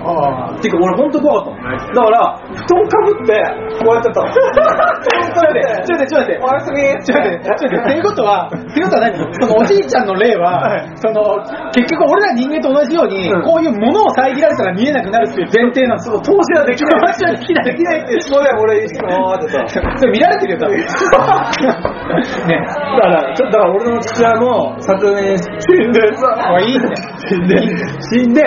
[0.06, 1.94] あてか俺ほんと怖かった。
[1.94, 3.34] だから、布団かぶって、
[3.82, 4.30] こうやってたの。
[4.34, 6.42] ちょっと待って、ちょっと待って、ちょっと待って。
[6.42, 7.86] おやすみちょっと待って、ちょっと待って。
[7.86, 9.34] っていうことは、っていうことは何？
[9.34, 11.42] そのおじいちゃんの霊は、その、
[11.74, 16.20] 結局俺ら人間と同じように、うんこういうものを遮られたら見えなくなるっていう前提なんですよ。
[16.22, 17.02] 投資はできない。
[17.02, 19.66] 投資はできないできないって、それ俺、いつもってさ。
[19.98, 20.78] それ見られてるよ、多分。
[22.48, 22.66] ね。
[22.66, 26.96] だから、ちょっとだから俺の父親も昨年死んでさ、 おいいんだよ
[27.28, 27.58] 死んで、
[28.00, 28.44] 死んで、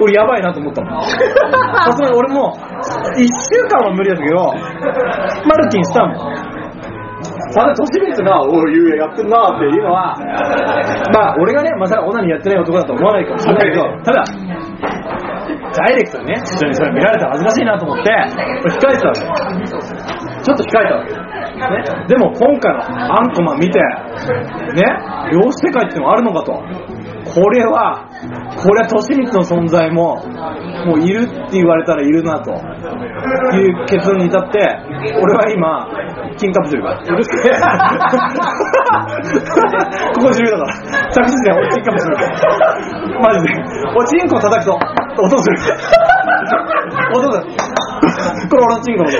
[0.00, 1.02] 俺やばいなと思ったもん。
[1.06, 2.52] さすがに俺も、
[3.16, 4.54] 一週間は無理だったけど、
[5.46, 6.56] マルキンしたもん。
[7.54, 10.14] ただ、年別が、おい、ゆうややってんなっていうのは、
[11.14, 14.24] まあ、俺がね、まさかオナニーやってない男だと思わないかもしれないけど、ただ、
[15.76, 19.20] ダイレクトにね、人にそれ見られたら恥ずかしいなと思って、控えてたわけ。
[20.42, 21.12] ちょっと控えたわけ。
[21.12, 24.84] ね、でも今回のアンコマン見て、ね、
[25.32, 26.62] 量子世界ってのがあるのかと。
[27.36, 28.08] これは、
[28.56, 30.24] これは利光の存在も、
[30.88, 34.58] もういるって言われたらいるなという結論に至って、
[35.20, 35.86] 俺は今、
[36.38, 36.96] 金カプセルが。
[36.96, 37.52] うるせえ。
[40.16, 41.12] ここ重要だから。
[41.12, 42.16] 着地で俺金カプセル。
[43.20, 43.52] マジで。
[43.94, 44.72] 俺チンコ叩くと、
[45.22, 45.58] 音する。
[47.14, 47.44] 音する。
[48.48, 49.18] これ俺のチンコの音。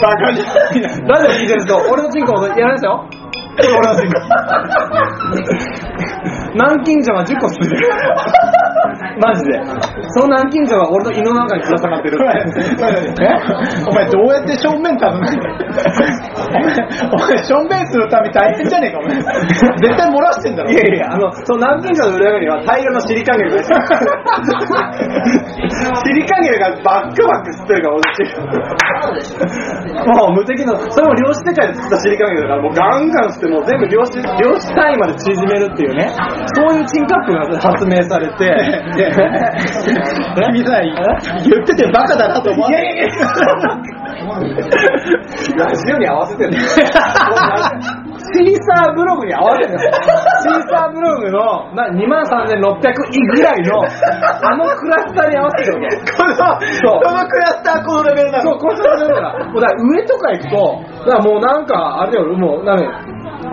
[0.00, 0.24] バカ。
[0.24, 3.04] ラジオ聞いてると、俺のチンコの音やらないですよ。
[3.56, 4.20] これ俺のチンコ。
[6.54, 7.88] 南京錠は10個ついてる。
[9.18, 9.60] マジで。
[10.14, 12.18] その南京錠が俺の胃の中にぶら下がってる。
[13.88, 15.20] お前どうやって正面立つの？
[17.12, 19.16] お前正面するため大変じゃねえかお前。
[19.78, 20.70] 絶対漏らしてんだろ。
[20.70, 23.62] いやいや、あの、その南京錠の裏側には大量のシリカゲルが。
[23.62, 23.68] シ
[26.14, 28.02] リカゲルがバックバック吸ってるから、俺。
[30.06, 36.08] もう無敵の、それも量子世界で作ったシリカゲルだから、もうガンガン吸って、もう全部量子、量子単位まで縮めるっていうね、
[36.54, 38.46] そういうチンカップが発明されて、
[40.52, 42.96] 君さ言っててバカだなと思わない？
[45.56, 46.58] ラジオに合わせてね。
[46.58, 49.78] シーサーブログに合わせてね。
[50.42, 55.96] シーサーブログの2万3600位ぐらいの、あのクラスターに合わせてるわけ。
[56.12, 56.34] この
[57.00, 62.84] このクラスターこのレベルなのそう、こうしたらだから、もうだ上とか行くと、だからもうなんか、あれだよ、もう、なんか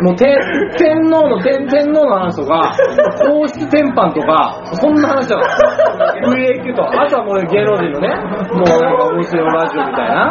[0.04, 0.36] もう天
[0.76, 2.76] 天皇の天天皇の話とか、
[3.24, 6.04] 皇室天板とか、そんな話だから。
[6.28, 8.10] 上行くと、あとはもう芸能人のね、
[8.52, 10.28] もうなんか面白いラジオみたいな、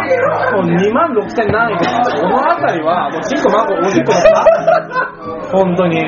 [0.53, 4.13] もう2万6千何位とか、この辺りはもうチンコマンコおしっこ。
[5.53, 6.01] 本当に。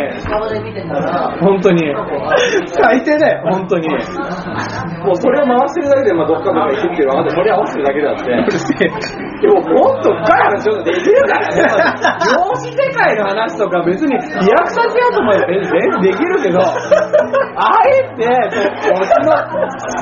[1.40, 1.92] 本当に。
[2.68, 3.88] 最低だよ本当に。
[3.88, 8.24] もうそれを回してるだけで、まあ、どっかどっか行くっていうのは分かって、それ合わせてるだけであって。
[9.44, 11.60] でも、もっと深い話をできるからね。
[12.24, 16.60] 量子世界の話とか別に飛躍させようと思えば全然できるけど、
[17.56, 19.32] あえて、うちの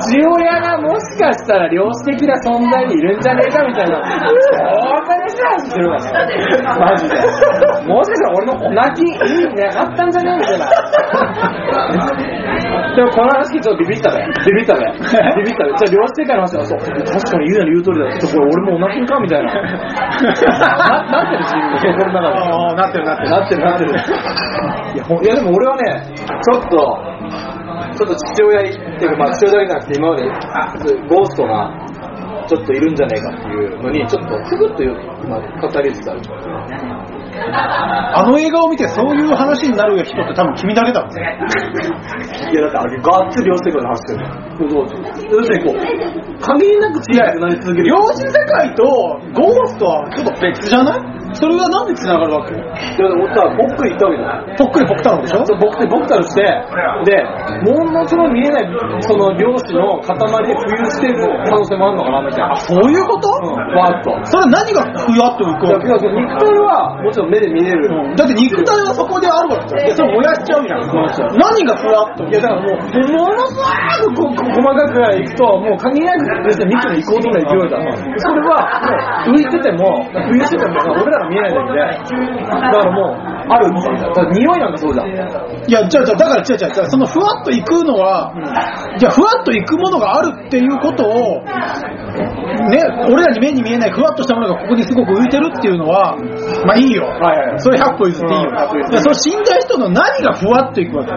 [0.07, 6.35] 父親がもしかしたら量子的な存在にいるんじゃねえかみたいな、そうかねし話してるからね。
[6.79, 7.15] マジで。
[7.87, 9.13] もしかしたら俺のお泣き、意
[9.47, 10.65] 味なかったんじゃねえみたいな。
[12.95, 14.27] でもこの話聞いてちょっとビビったね。
[14.45, 14.93] ビビったね。
[14.93, 15.73] ビビったね。
[15.81, 18.11] じゃあ、両世界の話は、そう、確かに言うなら言う通りだ。
[18.19, 19.53] ちょっとこれ俺もおなきかみたいな。
[19.53, 19.61] な、
[21.09, 22.63] なってる自分の心の中で。
[22.75, 23.89] なってるなってるなってるなってる。
[24.93, 26.77] いや、いやでも俺はね、ちょっと、
[27.95, 28.63] ちょっと父親っ
[28.99, 31.71] ていうか、まあ父親だけじゃなくて今まで、ゴーストが、
[32.47, 36.19] ちょっといるんじゃねえかっていうのに、ちょっとふぐっと今、語りつつある。
[38.15, 41.21] あの映画を見てそういう話になる人って多分君だけだもんね
[42.51, 44.25] いや、だってあれ、がっつり両世界の話してる。
[44.59, 44.99] そうそう。
[45.31, 47.85] 要するにこう、限りなく小さくなり続ける。
[47.87, 51.22] 量子世界とゴーストはちょっと別じゃない？
[51.33, 52.53] それがなんで繋がるわけ？
[52.55, 54.57] いや、でもさ、ぽっくり言ったわけじゃない。
[54.57, 55.45] ぽっくりぽっくたのでしょ？
[55.45, 56.43] そう僕って僕たるして、
[57.05, 57.23] で、
[57.65, 58.69] ものすごい見えない、
[59.03, 60.13] その量子の塊
[60.47, 62.55] で浮遊してる可能性もあるのかな、みたいな。
[62.55, 64.13] そういうこと、うん、わーっと。
[64.25, 67.87] それ何がふわっと浮くわけいやいや肉体はもちろん目で見れる。
[67.89, 70.85] うんだって肉体はそこであるわけじゃんでそれ燃やしちゃうじゃん
[71.33, 73.55] 何がふわっといやだからもう、ものす
[74.15, 77.81] ごくここ細かくいくと、もう限りなく別に肉の移行とか勢いだ。
[78.21, 83.15] それは、もう浮いてても、浮遊してても、俺らが見えないだけで、だからもう、
[83.49, 84.07] あるみたいな。
[84.07, 85.07] だから匂いなんかそうじゃん。
[85.07, 88.33] いやじゃあじゃあだから違う違う違うそのふわっといくのは、
[88.97, 91.43] じゃあふわっといくものがあるっていうことを
[92.69, 96.15] ね俺らに目に見えないふわっとしたものがここにすごく浮いてるっていうのは
[96.65, 97.59] まあいいよ、はいはいはい。
[97.59, 101.11] それ100歩譲っていいよ、うん100歩譲っていやその死んだ人の何がふわっといくわけ？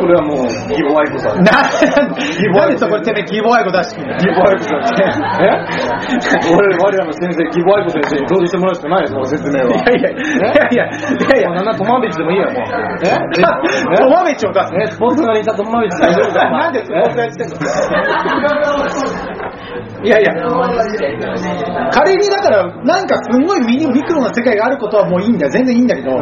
[0.00, 1.42] それはもう、義母愛子さん。
[1.44, 4.80] ななんでそこでてめえ義母愛子出してくる義母愛子さん。
[4.80, 5.04] って。
[5.44, 6.54] え？
[6.54, 9.70] 俺我らの先生、義母愛子先生に登場してもらうしかないよ、その説明は。
[9.70, 10.20] いやいやいや
[10.70, 10.90] いやい
[11.30, 12.54] やいやもうなんなトマベチでもいいよ、もう。
[13.04, 14.04] え？
[14.04, 17.54] お豆ちを出すえスポーツがにトマベチ大丈夫かなんでスポーツやってんの？
[20.04, 20.34] いやいや、
[21.90, 26.16] 仮にだから、なんかすごいミニミクロな世界があることはもういいんだよ、全然いいんだけど、ん。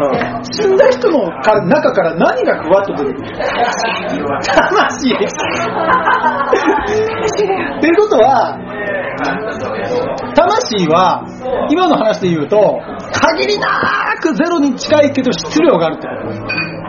[0.44, 3.33] 死んだ人のから中から何がふわっと出てくる
[4.46, 5.25] 魂って
[7.88, 8.57] いうことは、
[10.35, 11.24] 魂は、
[11.70, 12.80] 今の話で言うと、
[13.12, 13.68] 限りな
[14.20, 16.82] くゼロに近いけど質量があるってこと。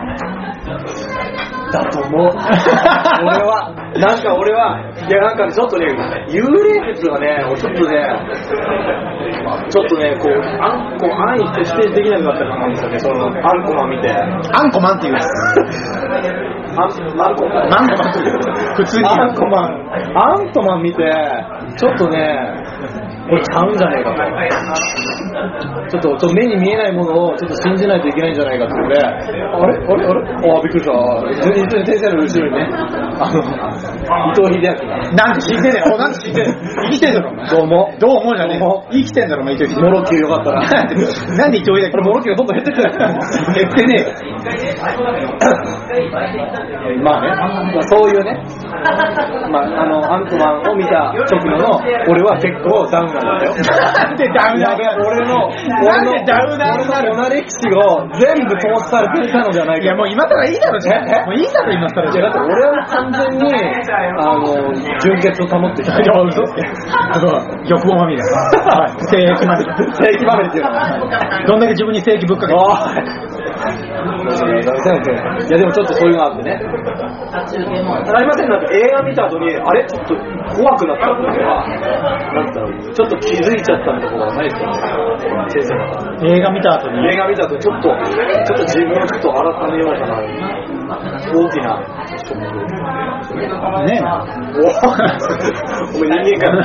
[1.74, 2.30] だと思う。
[2.30, 5.86] 俺は、なんか俺は、いやなんかね、ちょっとね、
[6.28, 8.06] 幽霊説がね、ちょっとね、
[9.68, 13.32] ちょっとね、こう、あんこ、安易と否定できなくなったかなんですよね、その、あん
[13.66, 14.10] こマン見て。
[14.10, 15.14] アンコマンっていう。
[15.16, 15.22] あん、
[16.80, 17.74] あんこマン。
[17.74, 18.12] アンコマン。
[18.76, 19.08] 普通に。
[19.08, 19.72] アンコマン、
[20.16, 21.02] アントマン見て、
[21.76, 22.18] ちょっとね、
[23.28, 24.22] これちゃうんじゃねえかと。
[25.90, 29.24] ちょっと、ちょっと目に見えないものをちょっと信じないといけないんじゃないかって俺、あれ？
[29.26, 30.06] あれ？
[30.06, 30.20] あれ？
[30.54, 30.92] あ、びっくりした。
[31.84, 32.68] 先生の後ろにね、
[33.18, 33.42] あの、
[34.30, 35.02] 伊藤英明が。
[35.12, 35.94] なんで死んでんだよ。
[35.94, 36.56] おなんで死んでんだよ。
[36.84, 37.48] 生きてんだろ、お前。
[37.50, 37.90] どうも。
[37.98, 38.58] どう思うじゃねえ
[38.92, 40.60] 生きてんだろ、お前、伊藤秀モロキューよかったら。
[41.36, 42.92] なんで伊藤秀これモロキューがどんどん減ってくる。
[43.54, 44.06] 減ってね
[47.02, 47.28] まあね、
[47.74, 48.42] まあ、そういうね、
[49.50, 53.54] まあ、あの、アントマンを見た直後の、俺は結構ダウンなんだよ。
[53.54, 59.84] なんでダウナーやべえ俺の、なんでダウナー俺の歴史を全部通されていたのじゃないか。
[59.84, 61.24] いや、もう今更いいだろ、じゃえ？
[61.26, 63.54] もういいだろ、今更いやだって俺は完全に、
[64.18, 66.00] あの、純潔を保ってきた。
[66.00, 66.12] いや、
[67.14, 67.26] 嘘
[67.64, 68.22] 欲望まみれ。
[68.66, 69.04] はい。
[69.04, 69.72] 性液まみれ。
[69.94, 71.46] 正規まみれっていう。
[71.46, 72.58] どんだけ自分に正規ぶっかけて。
[73.64, 75.48] おい。
[75.48, 76.52] いやでもちょっとそういうのがあってね。
[76.54, 79.84] ありませんなんか映画見た後に、あれ？
[79.86, 80.14] ちょっと
[80.54, 81.66] 怖くなった時は、
[82.34, 84.72] なんだろう、ちょっと気づいちゃったみたいなことはないですか？
[85.48, 87.06] 先生の中で映画見た後に？
[87.08, 90.20] 映画見た後にちょっと、ちょっと自分をちょっと改めようかな。
[90.84, 92.73] 大きなショック。
[93.84, 94.24] ねえな。
[94.54, 94.68] お
[95.96, 96.64] お前人間か。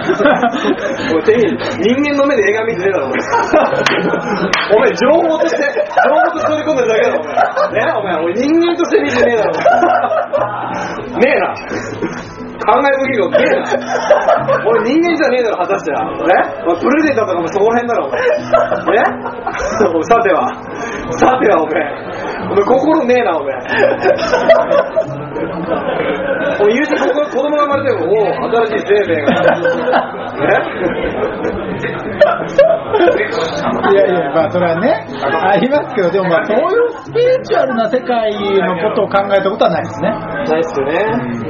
[1.11, 1.43] お前手に
[1.82, 3.20] 人間の目で映画見てねえだろ、お前。
[4.76, 7.86] お前情報として、情報として取り込んでるだけだろ、お前。
[7.86, 9.51] ねお前、俺人間として見てねえだろ。
[11.20, 12.38] ねえな。
[12.60, 13.64] 考えすぎるよ、ねえな。
[14.68, 16.03] 俺人間じゃねえだろ、果たしてな。
[16.05, 16.12] ね
[16.64, 18.20] お前プレデターとかもそこら辺だろ、お前。
[18.20, 19.03] ね
[19.95, 20.51] おいさては、
[21.12, 21.82] さては、お前。
[22.51, 23.55] お前心ねえな、お前。
[26.60, 28.26] お前言うてここ子供が生まれても、おお、
[28.66, 29.30] 新しい生命が。
[33.91, 36.66] いやいや、まあそれはね、ありますけど、でもまあそういう
[37.03, 40.10] スピリチュアルな世界のことを考えたことはないですね。
[40.10, 40.99] ないっすよね。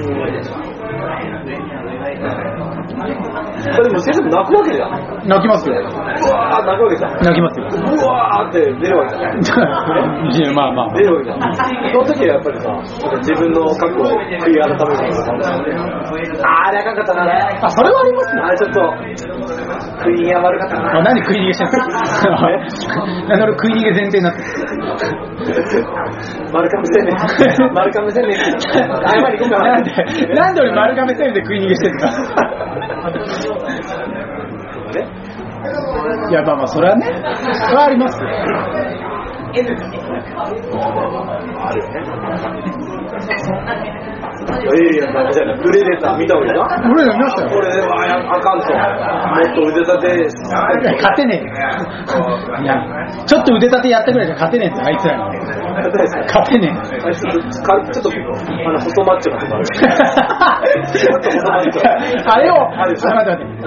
[0.10, 0.68] これ
[3.00, 4.91] でも先生も泣くわけじゃん。
[5.28, 5.76] 泣きますよ。
[5.76, 7.12] うわー泣くわけじゃん。
[7.24, 7.68] 泣きますよ。
[7.68, 9.39] うわーって出るわけじゃん。
[10.36, 10.93] いやまあまあ。
[10.93, 11.54] 出るわけじゃん。
[11.54, 12.72] その時はやっぱりさ、
[13.24, 14.84] 自分の過去を悔い改めるのが
[16.43, 17.22] あー、あれあかんかったな。
[17.64, 18.45] あ、それはありますよ。
[18.45, 18.80] あれちょっと、
[20.00, 21.00] 食い逃げは悪かったな。
[21.00, 21.78] あ何食い逃げしてんの？
[23.30, 24.45] なんで俺食い逃げ前提になってる
[26.52, 27.74] 丸かむせんねん。
[27.74, 28.39] 丸かむせんねん。
[28.60, 28.76] 謝
[29.32, 29.70] り 行こうかな。
[29.76, 29.91] なんで、
[30.36, 32.00] なんで俺丸亀製麺で食い逃げしてんの？
[36.30, 38.27] いやまあまあそれはね、それはありますよ。
[40.30, 41.99] あるよね。
[44.49, 45.59] エイリアンだけじゃない。
[45.61, 47.49] プレデター見たわけじゃん俺ら見ましたよ。
[47.49, 48.67] これはあかんと。
[48.69, 48.77] も
[49.41, 51.49] っと腕立て勝てねえよ。
[52.61, 52.77] いや、
[53.25, 55.23] ちょっと腕立てやったぐらいじゃ勝てねえんだよ、あいつらに。
[56.27, 56.71] 勝てねえ。
[57.07, 59.65] あちょっと、かちょっと、あの、細マッチョなとこある。
[62.25, 62.53] あれを、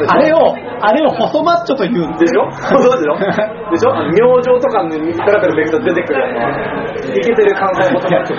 [0.09, 2.51] あれを、あれを細マッチョと言うんでしょ？
[2.53, 3.17] そうでしょ
[3.71, 3.93] でしょ？
[4.13, 6.55] 明星とかにからからめくと出てくるあの、
[7.15, 8.37] イケてる関西細マッチョ。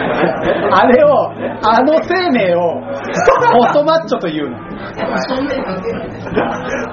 [0.75, 1.09] あれを、
[1.63, 2.81] あの生命を、
[3.71, 4.57] 細マッチョと言うの。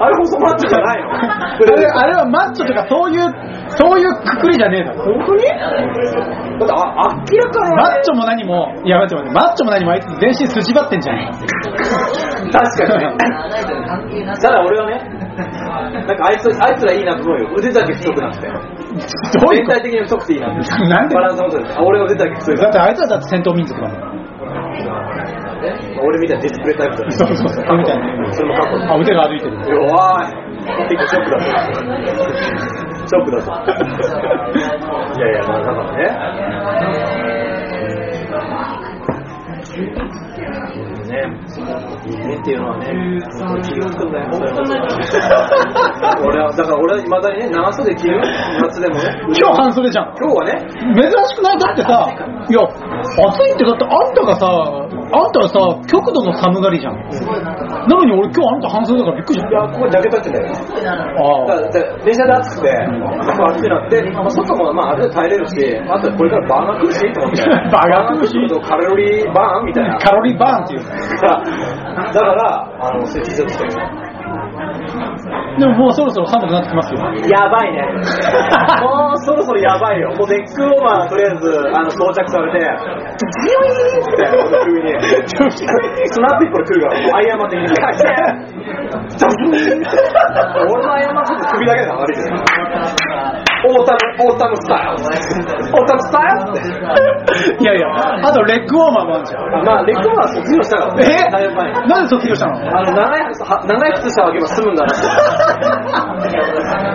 [0.01, 1.11] あれ細マッチョじゃないの？
[1.15, 3.21] あれあれはマッチョとかそういう、
[3.69, 5.05] そういうくくりじゃねえだろ。
[5.05, 5.45] 本当に？
[6.71, 11.33] だってあ明らかなマッチョも何も、いや待って待って、マッチョも何もあいつ全身筋張ってんじゃん。
[11.35, 14.33] 確かにね。
[14.41, 14.99] ただ俺はね、
[16.07, 17.51] なんかあいつ、あいつらいいなと思うよ。
[17.57, 18.47] 腕だけ太くなって。
[18.47, 18.55] ど
[19.51, 20.69] ういうこ全体的に太くていいなって。
[20.71, 21.15] となんで？
[21.15, 21.79] バランスのことです。
[21.79, 24.01] あ、俺は腕だけ太いかだってあいつはだって戦闘民族だもん。
[24.01, 24.11] ら。
[26.03, 27.11] 俺みたいなディスプレイタイプだね。
[27.13, 28.85] そうそうそうみたいなそれもかっこいい。
[28.85, 29.53] あ、腕が歩いてる。
[29.69, 30.27] 弱い。
[30.89, 32.90] 結構ショックだった。
[33.11, 33.51] ショックだった。
[35.19, 36.01] いやいや、まあだからね。
[41.11, 41.17] ね、
[42.07, 42.87] 人間っていうのはね、
[43.39, 44.29] 本当に気がつくんだよ、
[46.25, 48.21] 俺は、だから俺は未だにね、長袖着る？
[48.63, 49.03] 夏でもね。
[49.27, 50.05] 今日半袖じゃん。
[50.17, 51.59] 今日はね、珍しくない？
[51.59, 52.09] だってさ、
[52.49, 54.47] いや、暑いってだってあんたがさ、
[55.11, 55.59] あんたはさ、
[55.91, 56.95] 極度の寒がりじゃん。
[56.95, 60.55] なのに俺今日あんた半袖だからびっくりしいや、ここにジャケットってんだよ。
[60.55, 60.63] た。
[60.63, 67.43] あだから電車で暑くて、暑くなって、まあ、外もまあある程度耐えれるし、あとこれからバーガー食うしと思って。
[67.75, 69.99] バーガー食うしとカロリーバーンみたいな。
[69.99, 70.81] カロリーバーンっていう。
[71.21, 74.10] だから、あの、そういう T シャツ着てる
[75.59, 77.01] でももうそろそろ寒くなってきますよ。
[77.27, 77.83] やばいね。
[78.83, 80.09] もうそろそろやばいよ。
[80.15, 82.67] もうネックオーバーとりあえず、あの、到着されて、ジ
[83.53, 84.23] ヨイーンって、
[85.37, 85.59] 急に。
[86.09, 87.59] スナップ一歩で来るから、もうアイアンマン的
[90.71, 93.10] 俺のアイアンマンって首だけで流れてる。
[93.61, 94.97] オータム、オータムスタイル。
[94.97, 96.63] オータムスタイルっ
[97.59, 97.63] て。
[97.63, 97.87] いやいや、
[98.25, 99.43] あとレッグウォーマーもあるじゃん。
[99.65, 101.05] まあ、レッグマンは卒業したからね。
[101.11, 101.29] え？
[101.89, 102.57] なんで卒業したの？
[102.57, 103.21] あの、長い
[103.67, 104.93] 長い靴下を履けば済むんだな。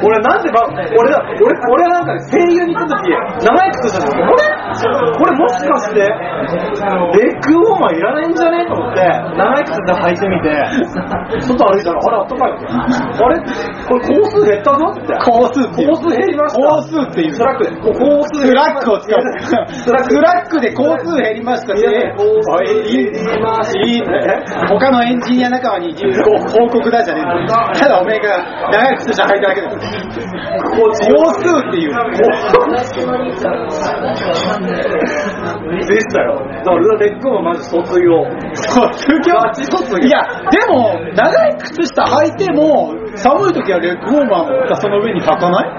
[0.03, 3.09] 俺なんでば、俺だ、俺、俺はなんかね、声優に行った時、
[3.45, 4.11] 長い靴下れ？
[5.17, 8.65] これもしかして、レッグウォーマーいらないんじゃね？
[8.67, 9.01] と思って、
[9.37, 10.49] 長い靴下履いてみて、
[11.41, 12.51] 外歩いたら、あれ、あったかい。
[12.51, 12.55] あ
[13.29, 13.39] れ？
[13.87, 15.13] これ、工数減ったぞって。
[15.23, 15.89] 工数っていう。
[15.89, 16.61] 工数減りました。
[16.61, 17.33] コースっていう。
[17.33, 17.93] Slack 工
[18.23, 19.21] 数 Slack を使う。
[19.71, 23.11] Slack で工数減りましたし、いや工数減り
[23.41, 24.09] ましたいいって。
[24.69, 26.19] 他のエンジニア仲間に広
[26.69, 29.77] 告出しじゃねえんただおめえが長い靴下履いただけだよ。
[29.77, 31.91] 工数っていう。
[35.87, 36.35] でしたよ。
[36.35, 38.25] だから俺はレッグウォーマーマジ卒業？
[38.55, 39.29] 卒業？
[40.01, 45.69] いや、でも、長い靴下履いても、寒い時はレッグウォーマーがその上に履かない？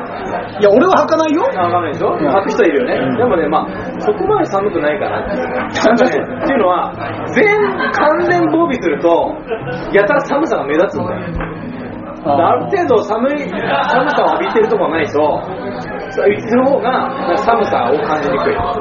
[0.61, 1.43] いや、俺は履かないよ。
[1.43, 2.16] わかんないでしょ？
[2.16, 3.16] 履く人いるよね。
[3.18, 5.49] でもね、まあ、そこまで寒くないかなっていう。
[5.49, 6.93] なんかね、っていうのは、
[7.34, 7.45] 全
[7.93, 9.34] 関連防備すると、
[9.93, 11.20] やたら寒さが目立つんだよ。
[12.28, 15.20] ある程度寒い、寒さを浴びてるとこがないと、
[16.16, 18.54] そう言ってる方が、なんか寒さを感じにくい。
[18.56, 18.72] な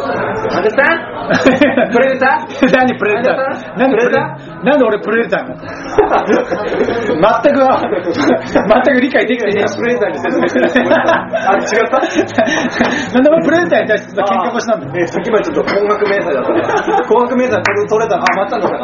[0.59, 0.77] んでさ
[1.91, 2.71] プレデター？
[2.71, 3.77] 何プレデター？
[3.79, 4.21] なんでプレデタ
[4.63, 5.57] なんで俺プレデターなの？
[7.43, 9.75] 全くは、全く理解できてねえし。
[9.77, 10.97] プレデターに説明してるあ、
[11.57, 11.99] 違った？
[13.15, 14.91] なんで俺プレデターに対して喧嘩腰なんだよ。
[14.95, 16.59] えー、さっきまでちょっと高額明細だったか
[16.93, 18.83] ら、高額明細取れ取れたら、あ、まったんだったか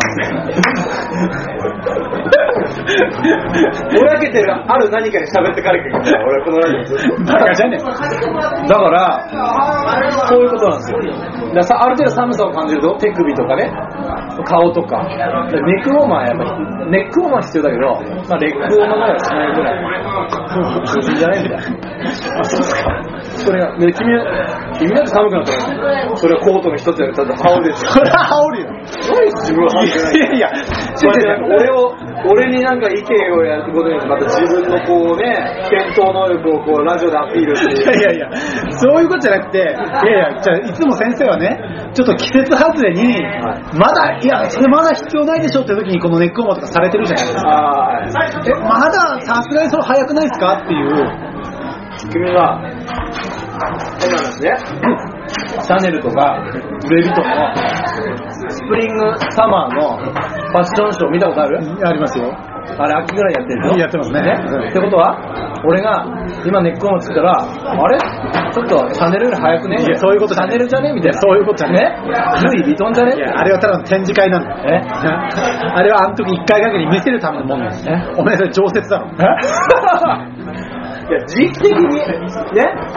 [3.94, 7.24] ぼやけてるある何かに喋ってからけど、俺はこのラジオずっと。
[7.24, 7.82] バカじゃねえ。
[8.68, 11.00] だから、そういうことなんですよ。
[11.54, 13.72] ださある程度寒さを感じると、手首とかね、
[14.46, 16.44] 顔とか、ネックウォーマーはやっぱ
[16.86, 17.82] り、ネックウォーマーは必要だけど、
[18.30, 19.82] まあ、レッグウォーマーぐらいはしないぐらい、
[21.16, 22.40] じゃないみたいな。
[22.40, 23.02] あ、そうですか。
[23.22, 24.26] それが、ね、君は、
[24.80, 27.92] 君だって寒くなったら、それはコートの一つやると、羽織るですよ。
[27.92, 28.72] それは羽織るよ。
[28.82, 30.50] 自分は羽織いいやいや、
[31.46, 31.96] 俺を、
[32.26, 37.62] 俺になんか意見をやることによって、また自分のこうね、戦闘能力をこう、ラジオでアピールって。
[37.82, 38.38] いやいやいや、
[38.72, 41.58] そういうことじゃなくて、いやいや、じゃあいつも先生はね、
[41.94, 43.22] ちょっと季節外れに、
[43.78, 47.42] まだ、いや、それまだ必要ないでしょって時にこのネックウォーとかされてるじゃないですか。
[48.48, 48.92] え、まだ
[49.22, 50.62] さすがにそれ早くないですか？
[50.64, 51.32] っていう。
[52.12, 52.60] 君は、
[54.02, 54.56] 変な話ね、
[55.62, 56.38] シャネルとか、
[56.90, 58.31] ルイ・ヴィトンの、
[58.62, 61.60] スプリング・サマーのファッションショー見たことある？
[61.86, 62.32] ありますよ。
[62.78, 64.22] あれ、秋ぐらいやってるでしょやってますね。
[64.22, 65.18] うんってことは、
[65.66, 66.06] 俺が
[66.46, 67.98] 今ネックオンをつったら、あれ？
[68.54, 69.76] ちょっとシャネルより早くね？
[69.82, 70.94] いやそういうことじゃねシャネルじゃね？
[70.94, 71.20] みたいな。
[71.22, 71.84] そういうことじゃねね。
[72.54, 73.16] ルイ・ヴィトンじゃね？
[73.18, 74.50] いや、あれはただの展示会なんだ。
[74.50, 74.56] よ。
[74.70, 74.78] え？
[75.74, 77.98] あれはあの時一回限り見せるためのもんなんですね。
[78.18, 79.08] お前それ常設だろ。
[81.12, 82.08] いや、時期的に、ね、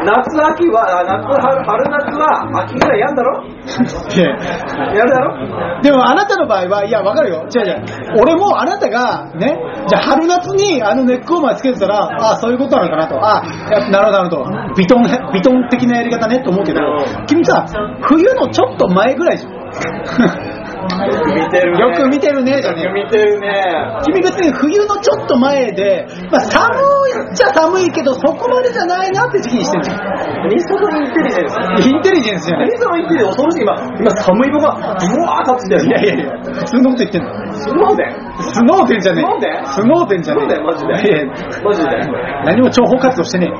[0.06, 3.42] 夏、秋は、あ夏、春、春夏は、秋ぐらいやんだろ？
[3.42, 3.48] い
[4.20, 4.28] や
[4.94, 5.82] やるだろ？
[5.82, 7.44] でもあなたの場合は、いや、わかるよ。
[7.52, 7.84] 違う違う。
[8.22, 9.58] 俺もあなたが、ね、
[9.88, 13.18] じゃあ春夏にあのネックウォーマーつけてたら、あそういうことなのかなと。
[13.20, 14.74] あいやなるほど、なるほど。
[14.76, 15.02] ビトン、
[15.32, 16.80] ビトン的なやり方ねと思うけど、
[17.26, 17.66] 君さ、
[18.02, 19.54] 冬のちょっと前ぐらいじゃん。
[20.84, 21.80] 見てるね。
[21.80, 23.50] よく見てるねじゃねえよく見てるね。
[24.04, 29.98] 君別に冬のちょっと前で、まあ、寒いっちゃ寒いけど、そこまでじゃないなって時期にしてるじゃん。
[30.44, 33.62] 何そのインテリジェンスインテリジェンスじゃない何そのインテリジェンス恐ろしい。
[33.62, 35.86] 今、今寒い子が、うわー立ってきてる。
[35.86, 37.28] いやいやいや、普通のこと言ってんの。
[37.54, 39.24] スノーデンスノーデンじゃねえ。
[39.24, 40.48] スノーデンスノーデンじゃねえ。
[40.48, 41.32] スノーデンマジでいやいや
[41.62, 41.88] マジで
[42.44, 43.50] 何も諜報活動してねい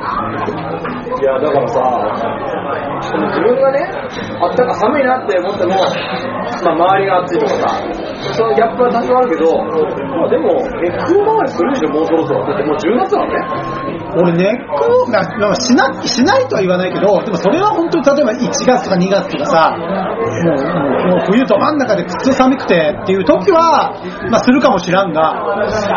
[1.24, 1.80] や、だからさ、
[3.14, 3.78] 自分がね、
[4.40, 7.82] あったか寒いなって思っても、まあ周りが暑いとかさ、
[8.34, 12.46] そのギャップは多少あるけど、まあでも、ネック回りするでしょ、もうそろそろ。
[12.46, 13.34] だってもう10月だね。
[13.88, 14.18] え。
[14.18, 23.92] 俺ネックが、まあしな、しないとは言わないけど、でもそれは本当に例えば1月とか2月とかさ、もう、もう冬ど真ん中でくっそ寒くてっていう時は、
[24.30, 25.44] まあするかもしらんが、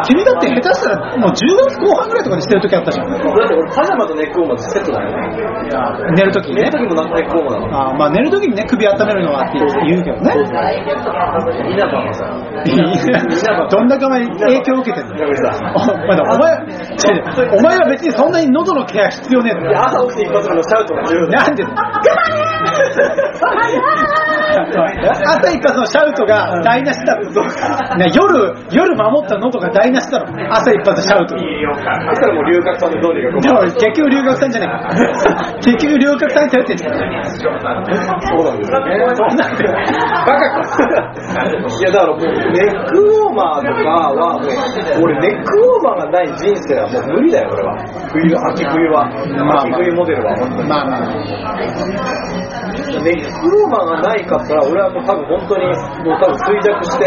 [0.07, 1.35] 君だって下手したらもう10
[1.67, 3.09] 月後半ぐらいとかにしてる時あったじゃん。
[3.09, 5.17] だって俺、パジャマとネックウォーマーセットだよね。
[6.15, 6.77] 寝る時にね寝る。
[6.77, 7.75] 時もなんかネックウォーマーだもん。
[7.75, 9.67] あーまあ寝る時にね、首温めるのはって言
[9.99, 10.33] うけどね。
[11.71, 12.25] 稲葉もさ、
[13.69, 15.15] どんだけお前影響を受けてんの？
[15.15, 15.17] お
[16.07, 16.57] まだお前、
[17.57, 19.71] お前は別にそんなに喉のケア必要ねえんだよ。
[19.71, 21.63] いや朝起きて一発目のシャウトが重要なんで
[25.27, 27.25] 朝一発のシャウトが台無しだろ。
[27.97, 30.25] ね、夜、夜守った喉が台無しだろ。
[30.49, 31.37] 朝一発シャウト。
[31.37, 34.77] そしたらもう龍角さんのどうにかこうでも結局龍角さんじゃねえか。
[35.61, 36.93] 結局龍角さんに頼ってんじゃん。
[36.93, 37.03] そう
[37.63, 39.05] なんですよね。
[39.15, 39.71] そうなんだよ。
[40.25, 40.67] バカか。
[41.37, 44.41] いやだからもうネックウォーマーとかはもう
[45.03, 47.75] 俺ネックウォーマーがない人生はもう無理だよ俺は
[48.11, 49.09] 冬秋冬は
[49.45, 51.07] まあ秋冬モデルは本当にまあまあ。
[53.03, 57.03] ネックウォーマーがないかったら俺はもう多分本当にもう多分衰弱して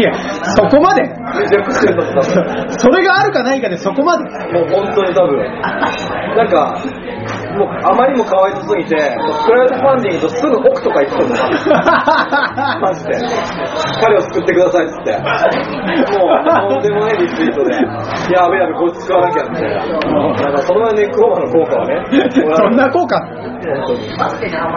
[0.00, 0.12] いや、
[0.58, 1.02] そこまで。
[1.06, 4.24] 衰弱してるんだと多分それがあるかないかでそこまで。
[4.52, 5.38] もう本当に多分
[6.34, 6.82] なんか
[7.56, 11.36] もうあまりにもかわいすぎてクラウドファンディングとすぐ奥とか行くと思う。
[12.80, 13.12] マジで。
[14.00, 15.12] 彼を救ってくださいっつって。
[15.16, 15.18] も
[16.68, 17.74] うとんでもないリツイートで。
[18.34, 19.76] やべやべこいつ使わなきゃみたいな。
[19.76, 22.04] なんかそのネックウォーマーの効果はね。
[22.56, 23.16] そんな効果？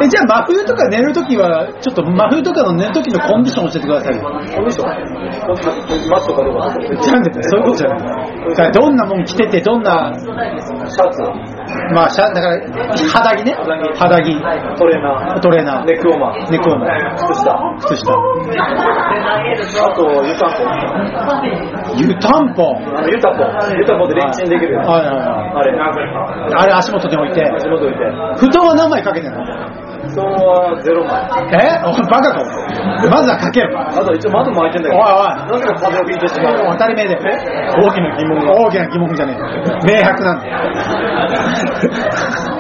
[0.02, 4.16] え、じゃあ真冬とか寝るときは、ちょっと真冬とかの寝るときのコンディション教えてください。
[4.16, 4.22] よ。
[4.24, 6.10] コンディション？
[6.10, 6.74] マットかどうか。
[6.80, 7.14] じゃ
[7.44, 8.72] そういうことじゃない。
[8.72, 11.22] どんなもん着てて、どんな、シャツ？
[11.94, 12.60] まあ、しゃだから、
[13.14, 13.54] 肌着ね。
[13.96, 14.42] 肌着。
[14.78, 15.86] トレーナートレーナー。
[15.86, 17.16] ネックウォーマーネックウォーマー。
[17.16, 18.14] 靴下靴下。
[18.14, 20.64] あと湯たんぽ
[21.98, 22.76] 湯たんぽ。
[22.98, 23.44] あの湯たんぽ
[23.78, 25.54] 湯たんぽでレンチンできるはいはいはい。
[25.56, 25.72] あれ
[26.56, 27.44] あれ足元に置いて。
[27.56, 28.06] 足元置いて
[28.38, 29.40] 布団は何枚かけてんの？
[30.10, 31.22] 布団はゼロ枚。
[31.54, 31.80] え？
[31.86, 33.78] おバカかおまずはかける。
[33.78, 35.16] あと一応窓も開いてんだおいけど。
[35.16, 35.62] おい。
[35.62, 36.58] なぜか風を引いてしまう。
[36.74, 37.16] 当たり前で。
[37.16, 39.98] 大きな疑問大きな疑問じゃねえ。
[39.98, 40.58] 明白なんだよ。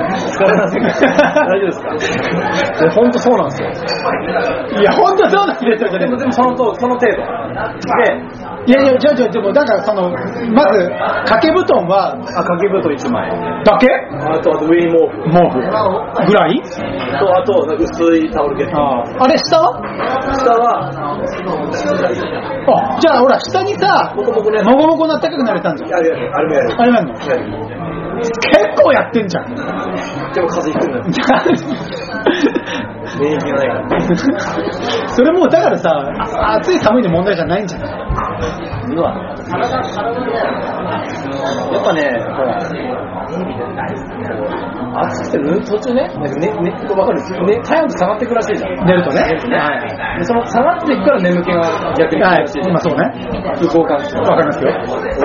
[0.09, 0.87] 疲れませんか？
[0.89, 1.81] 大丈夫です
[2.79, 2.89] か？
[2.95, 3.69] 本当そうなんですよ。
[4.79, 7.17] いや、本当そうなんですよ、でもでもそのとその程度。
[7.17, 7.23] で
[8.65, 10.09] いやいや、じゃあじゃあでも、だからその、
[10.53, 10.89] まず、
[11.25, 13.29] 掛け布団は、あ掛け布団1枚
[13.63, 15.59] だけあとあと上に毛布毛布
[16.27, 19.81] ぐらいとあと薄いタオルケットああれ、下は？
[20.35, 20.89] 下は
[22.95, 25.93] あ、じゃあほら、下にさ、もこもこねもこなったかくなれたんじゃん。
[25.93, 26.75] あれやるあれもやる。
[26.81, 27.13] あれなんの？
[28.19, 28.35] 結
[28.83, 29.45] 構やってんじゃん。
[29.55, 29.61] で
[30.41, 31.03] も風邪ひくんだよ。
[33.19, 33.99] 免疫がないから。
[35.07, 37.91] それもうだからさ、あ暑い寒いの問題じゃないんじゃない？
[38.95, 39.15] うわ。
[41.73, 42.01] やっぱね、
[42.35, 42.59] ほら、
[45.07, 48.69] 暑くてぬ途中ね、なんかね、ね、わかるね、体温下がっていくらしいじゃん。
[48.85, 49.23] 寝るとね。
[50.19, 52.69] でその下がっていくから眠気が逆に来はいるらしいじゃん。
[52.69, 53.11] 今そうね。
[53.55, 54.71] 空港感知わかりますよ。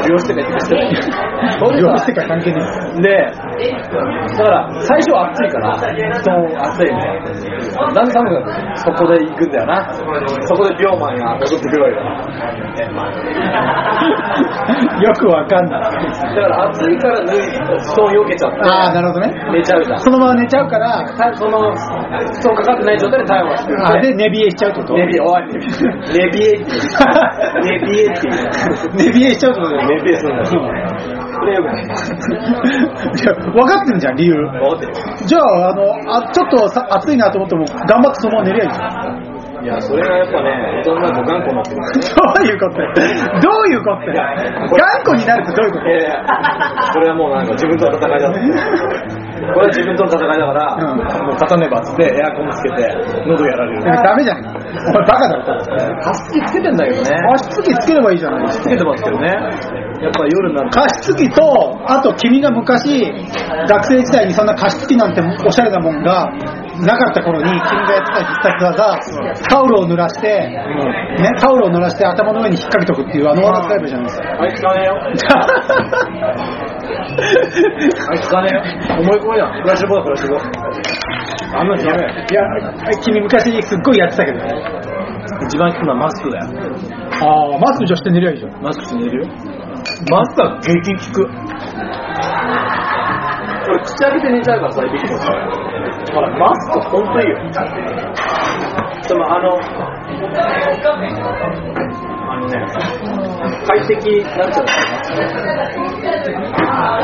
[0.03, 0.81] 利用してねってしてね。
[1.81, 2.61] 用意してから関係ね
[3.03, 3.09] で、
[4.39, 5.91] だから最初は暑いから、布団
[6.70, 7.27] 暑いみたいな。
[7.75, 8.35] だんだん寒く
[8.77, 9.93] そこで行くんだよな。
[9.93, 10.03] そ
[10.55, 12.03] こでビョーマンが戻ってくるわけだ。
[12.81, 12.85] え。
[15.05, 15.83] よくわかんない。
[15.83, 15.91] だ
[16.43, 19.33] から暑いから脱い布団避けちゃって、ああ、なるほどね。
[19.65, 19.99] 寝ちゃうじゃん。
[19.99, 21.81] そのまま寝ちゃうから、たその、布
[22.45, 24.95] 団かかってない状態で体温が低くてあで、寝冷えしちゃうってこと？
[24.95, 26.85] ネビエ、おい、ネビエっていう。
[27.65, 28.45] ネビエっていう。
[28.95, 30.43] 寝冷えしちゃうってことだよネビエするんだ
[31.45, 31.85] れよくない。
[33.53, 34.35] 分かってんじゃん、理由。
[34.35, 34.93] 分かってる
[35.27, 35.83] じゃあ、あの、
[36.17, 39.35] あちょっとさ暑いなと思っても、頑張ってそのまま寝りゃいいじゃん。
[39.65, 41.87] いや、それがやっぱね、大人になると頑固になってくる。
[42.12, 44.12] どういうことどういうこと？
[44.77, 45.87] 頑固になるってどういうこと？
[45.87, 46.11] いやいや、
[46.93, 48.39] これはもうなんか自分との戦いだと。
[49.53, 52.88] これは自分との戦いだから、うんもう勝たねばっつってエアコンつけて、
[53.26, 53.82] 喉やられる。
[53.84, 54.38] ダメじゃん。
[54.40, 57.11] お前バカだろ、加湿器つけてんだけどね。
[57.11, 59.28] 加湿器つければいいじゃないつけてますけどね。
[60.01, 60.80] やっぱ夜になると。
[60.80, 61.42] 加湿器と、
[61.86, 63.12] あと君が昔、
[63.68, 66.30] 学生時代にそんな加湿器なんておしゃれなもんが
[66.82, 68.99] なかった頃に、君がやってた必殺技、
[69.49, 74.42] タオルを濡らして、ね、タオルを濡らして頭の上に引っ掛けとくっていうあの技使えばいいじゃないですか。
[74.42, 74.95] あいつ使わねえよ。
[77.15, 78.62] あいつ使わねえよ。
[79.01, 79.53] 思い込みだ。
[79.53, 80.41] フラッシュボー、フラッシュボー。
[81.57, 82.09] あんなのダメよ。
[82.09, 82.43] いや、
[83.03, 84.51] 君昔すっごいやってたけどね。
[85.47, 86.39] 一番効くのはマスクだ。
[86.39, 86.45] よ。
[87.23, 88.62] ああ、マスクじゃして寝りゃいいじゃん。
[88.62, 89.27] マスクして寝るよ。
[90.11, 91.29] マスクは激効く。
[93.67, 95.25] 俺口開けて寝ちゃうからさ、いびきとか。
[96.15, 97.39] ほら、マスクほんといいよ。
[99.09, 99.59] でもあの、
[102.45, 104.68] 快適、なんちゃうの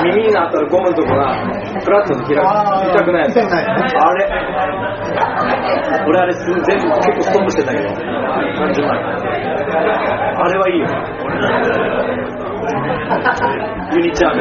[0.05, 1.35] 耳に当たるゴムのとこが、
[1.81, 2.33] フラッと開く。
[2.33, 3.37] 痛くないやつ。
[3.37, 3.75] 痛くないあ
[4.15, 4.27] れ。
[6.07, 6.79] 俺あれす全部結
[7.17, 7.89] 構ストップしてんだけど、
[8.61, 8.91] 何十枚。
[8.99, 9.03] あ
[10.49, 10.87] れはいいよ。
[13.93, 14.41] ユニチャーム。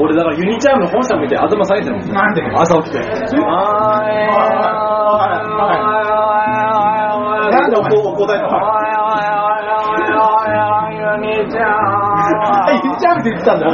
[0.00, 2.08] 俺だからユニチャームの本社見て頭下げてるもん。
[2.12, 2.42] なんで？
[2.54, 2.98] 朝起きて。
[2.98, 3.04] な
[7.66, 13.06] んでお前こう答えたーム。
[13.06, 13.66] ユニチャームって言ってたんだ。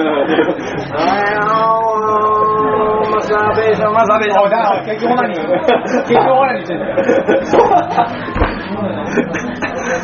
[3.10, 4.44] マスザーベーション、マザーベーション。
[4.44, 6.96] おだから結局オナニー結局オナニーしてんだよ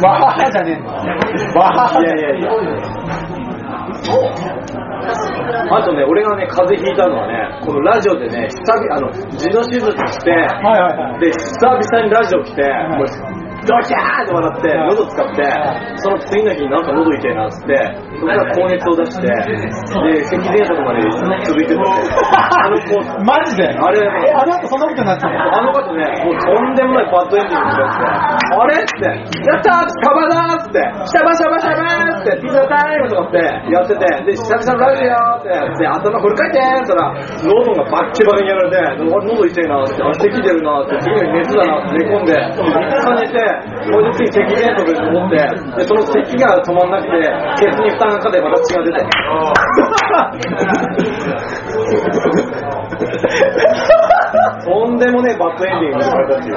[0.03, 2.51] わーじゃねえんだわーいやいやいや。
[5.71, 13.07] あとね、俺がね、風邪ひいたのはね、このラジオでね、久々、あの、痔の手術して、はいはいはいで、久々にラジオ来て、もう、
[13.66, 15.43] ドキャーって笑って、喉使って、
[15.97, 17.75] その次の日になんか喉痛いなっつって、
[18.21, 19.33] そこから高熱を出して、で、
[20.29, 21.01] 咳喘息まで
[21.41, 23.64] 続いてて、あの子、マジで？
[23.64, 25.41] あれえあの後そんなことになってたの？
[25.41, 28.77] あの方ね、もうとんでもないバッドエンディングになって、あれ？
[28.77, 33.41] って、やったーサバだーって、シャバシャバシャバーって、ピザタイムとかって
[33.73, 43.41] やってて、で、久々のラジオーってやって、頭フル回転って言ったら、喉がバッキバキにやられて、あ喉痛いなーって、あ、咳出るなーって、次の日熱だなって寝込んで、3日寝て、
[43.89, 45.41] これで次咳喘息で思って、
[45.81, 47.25] で、その咳が止まんなくて、
[47.64, 49.00] ケツに負担がかかってまた血が出て。
[54.64, 56.54] とんでもねえバッドエンディングに言われたっていう。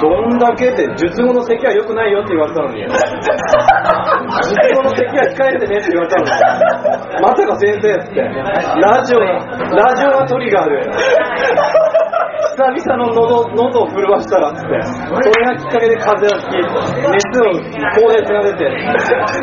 [0.00, 2.80] どんだけって、術後の咳は良くないよって言われたのに。
[2.80, 2.88] 術
[4.74, 6.30] 後の咳は控えてねって言われたのに。
[7.20, 8.20] まさか先生っつって。
[8.20, 10.80] ラジオ、ラジオがトリガーで。
[12.60, 17.56] 久々の喉喉を震わしたらっつって、それがきっかけで風邪をひき、熱を、
[17.96, 18.68] 高熱が出て、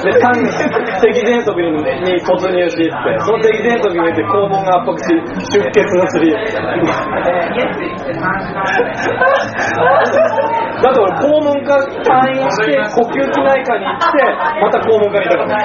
[0.05, 1.73] で、単に咳喘息に
[2.05, 2.93] に突入しって、
[3.25, 5.17] その咳喘息によって肛門が圧迫し、
[5.49, 6.29] 出血がすり。
[10.77, 14.21] だって俺肛門科退院して、呼吸器内科に行って、
[14.61, 15.57] また肛門科にいたから。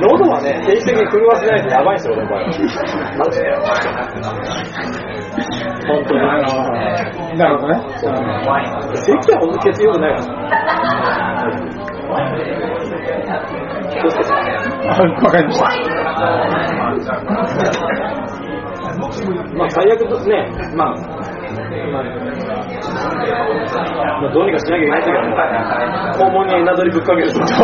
[0.00, 2.46] 喉はね、定期的に震わせないとやばいんですよ、俺の場合は。
[3.18, 3.44] マジで。
[5.88, 6.20] 本当に。
[7.38, 7.80] なるほどね
[8.94, 10.38] 咳は本当に血良くないから。
[13.90, 14.28] 気をつけて。
[14.88, 15.64] あわかりました
[19.54, 20.94] まあ最悪ね、まあ、
[21.92, 22.02] まあ、
[22.88, 24.58] まあ、どうにか。
[24.58, 25.18] しなきゃいけないんだけ
[26.18, 27.14] ど、肛門にエナドリぶっか。
[27.14, 27.40] けると。
[27.40, 27.54] 腸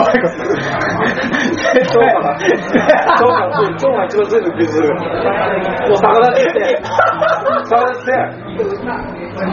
[2.14, 4.94] が、腸が、腸が一番強いとする。
[4.94, 5.00] も
[5.94, 6.78] う逆立ちして、
[7.70, 8.12] 逆立ちして、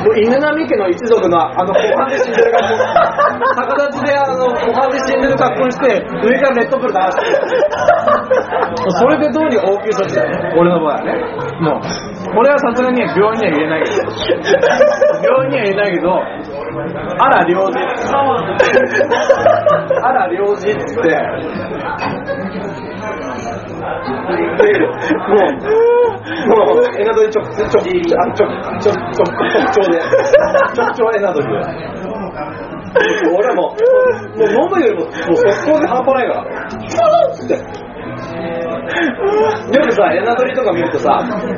[0.06, 2.78] もう犬並家の一族のあの股間で死んでる格好、
[3.58, 6.52] 逆立ちであの股間で死んでる格好にして、上か。
[6.52, 7.24] らレッドブル出して、
[9.00, 9.64] それでどうにか。
[9.72, 11.14] 応急処置だよ、俺の場合はね。
[11.62, 11.82] もう、
[12.34, 13.98] 俺はさすがに病院には入れないけど、
[15.22, 16.16] 病院には入れないけど、
[17.20, 17.78] あら領事、
[20.02, 21.10] あら領事っつって、
[25.28, 25.60] もう、
[26.48, 28.88] もう、エナドリ直、直、直、直、直、直、直
[29.74, 30.00] 調で、
[30.78, 31.54] 直調エナドリで。
[33.34, 36.46] 俺はもう、もう飲むよりも、もう速攻で半端ないから。
[37.34, 37.91] つって。
[39.72, 41.10] でもさ、エナドリとか見るとさ、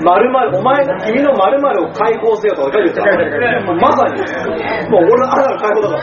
[0.03, 3.01] まるまる、お前君のまるまるを解放せよとか書いてるさ、
[3.73, 4.19] まさに、
[4.89, 5.97] もう俺の穴の解放だぞ。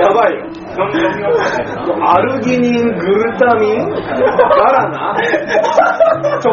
[0.00, 0.46] やばいよ。
[0.74, 3.98] アルギニン、グルタミン、ガ
[4.72, 5.14] ラナ、
[6.40, 6.52] ちょ、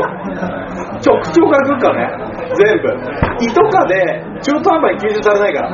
[0.99, 2.89] 直腸から来るからね、全部。
[3.39, 3.95] 胃とかで
[4.41, 5.69] 中途半端に吸収されないから。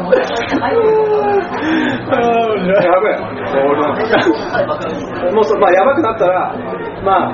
[2.76, 3.18] やべえ。
[3.66, 4.02] 俺なんか
[5.34, 6.54] もうそ、まあ、やばくなったら、
[7.04, 7.34] まあ、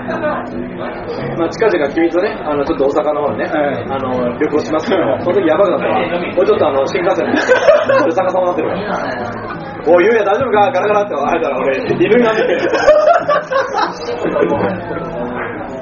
[1.37, 7.37] まあ、近々君とね、あの、ちょっと大阪の方にね、あの、旅行しますけど、その時やばくなったら、もうちょっとあの、新幹線で、
[8.03, 9.60] 俺逆さまになってるから。
[9.87, 10.71] おい、ゆうや大丈夫か？
[10.71, 12.59] ガラガラって言われたら俺、犬になってる。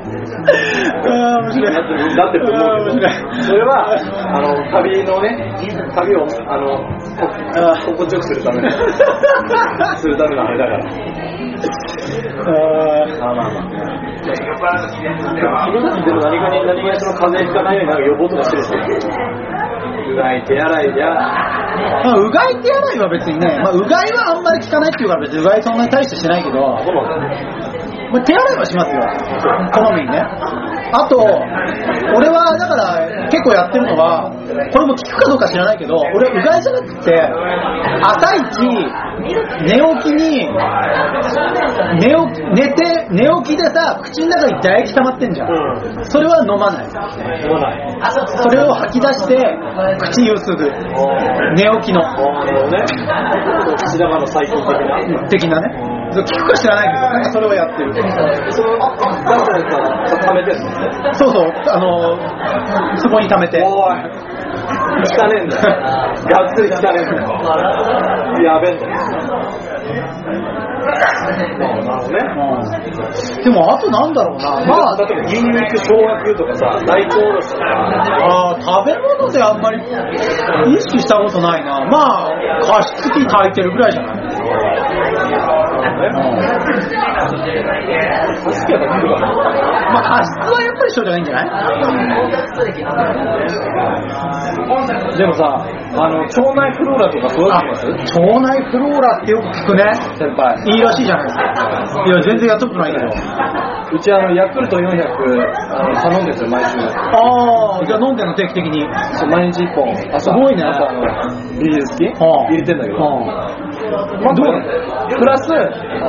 [0.09, 3.09] あー面白いだって、だってと思うけど、
[3.43, 5.29] それは、あの、旅のね、
[5.93, 6.65] 旅を、あの、
[7.19, 8.69] こ心地よくするために、
[9.97, 10.85] するためのあれだから。
[12.39, 12.55] あ
[13.19, 13.63] まあまあまあ。
[15.67, 19.13] 君たちでも何かに、何かにその風邪ひかないようになんか予防とかしてるんですよ。
[20.11, 29.01] うがい、手洗いじゃ、まあうがい手洗いは別にね、まあ、うがいはあんまり効かないっていうから別にうがいそんなに大してしないけど、まあ、手洗いはしますよ、
[29.71, 30.19] 好みにね。
[30.91, 34.31] あと、俺はだから結構やってるのは、
[34.73, 37.13] これも効くかどうか知らないけど、俺はうがいじゃなくて、
[38.01, 38.49] 朝一、
[39.19, 40.47] 寝起きに、
[41.99, 45.49] 寝起き寝て、寝起きでさ、口の中に唾液溜まってんじゃん。
[45.49, 46.85] うそれは飲まない。
[46.85, 47.87] 飲まない。
[48.25, 49.35] それを吐き出して、
[49.99, 50.71] 口ゆすぐ。
[51.55, 52.01] 寝起きの。
[52.01, 52.15] あ
[52.45, 52.77] のね、
[53.77, 54.69] 口玉の細菌的
[55.19, 55.27] な。
[55.27, 55.99] 的なね。
[56.11, 57.93] そう聞くか知らないけど、なんかそれをやってる。
[58.51, 61.13] その、ガスのやつは溜めてるの？
[61.13, 63.61] そうそう、あのそこに溜めて。
[64.59, 65.61] 汚ねえんだよ。
[65.63, 67.27] がっつり汚ねえんだよ。
[68.43, 68.91] やべえんだよ。
[73.43, 74.65] でも、あとなんだろうな。
[74.65, 77.63] まあ、例えば牛肉、生姜とかさ、大根おろしとか、
[78.21, 79.81] あー食べ物であんまり
[80.75, 81.85] 意識したことないな。
[81.85, 82.29] まあ、
[82.61, 84.15] 加湿器炊いてるぐらいじゃない？
[85.99, 86.07] ま
[89.99, 91.45] あ、加湿はやっぱりしといた方がいいんじゃない？
[95.17, 97.85] でもさ、あの、腸内フローラとか育ててます？
[98.19, 99.83] 腸内フローラってよく聞くね。
[100.17, 100.55] 先輩。
[100.65, 101.43] いいらしいじゃないですか。
[102.05, 103.05] いや、全然やっとないけど。
[103.91, 104.87] うちあの、ヤクルト400、あ
[105.89, 106.77] の、頼んでるんですよ、毎週。
[106.79, 108.85] ああ、じゃあ飲んでんの定期的に。
[109.17, 109.91] そう毎日1本。
[110.13, 111.01] 朝すごいね朝あの、
[111.59, 112.05] ビール好き？
[112.23, 112.97] はあ入れてんだけど。
[112.97, 113.31] うんま
[114.31, 114.45] あ、どう？
[115.09, 115.49] プラス、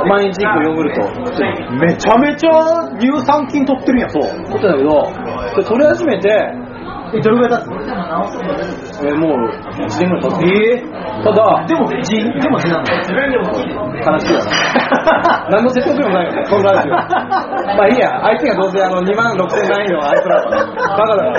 [0.09, 1.01] 毎日1個ヨーグルト。
[1.81, 2.51] めちゃめちゃ
[2.99, 4.11] 乳酸菌取ってるやん。
[4.11, 4.23] そう。
[4.23, 5.13] 取ってんだけど、
[5.55, 6.29] それ取り始めて、
[7.13, 10.45] え、どれぐらい経つえもう1年ぐらい経つ。
[10.45, 12.93] ええただ、でも、じ、でも字なんだ。
[12.95, 15.47] 悲しいよな。
[15.51, 16.93] 何の説得力もないよね、このラジオ。
[17.77, 20.65] まあいいや、相手がどうせあの2万6000ないのはあいつらだから。
[20.97, 21.33] バカだから。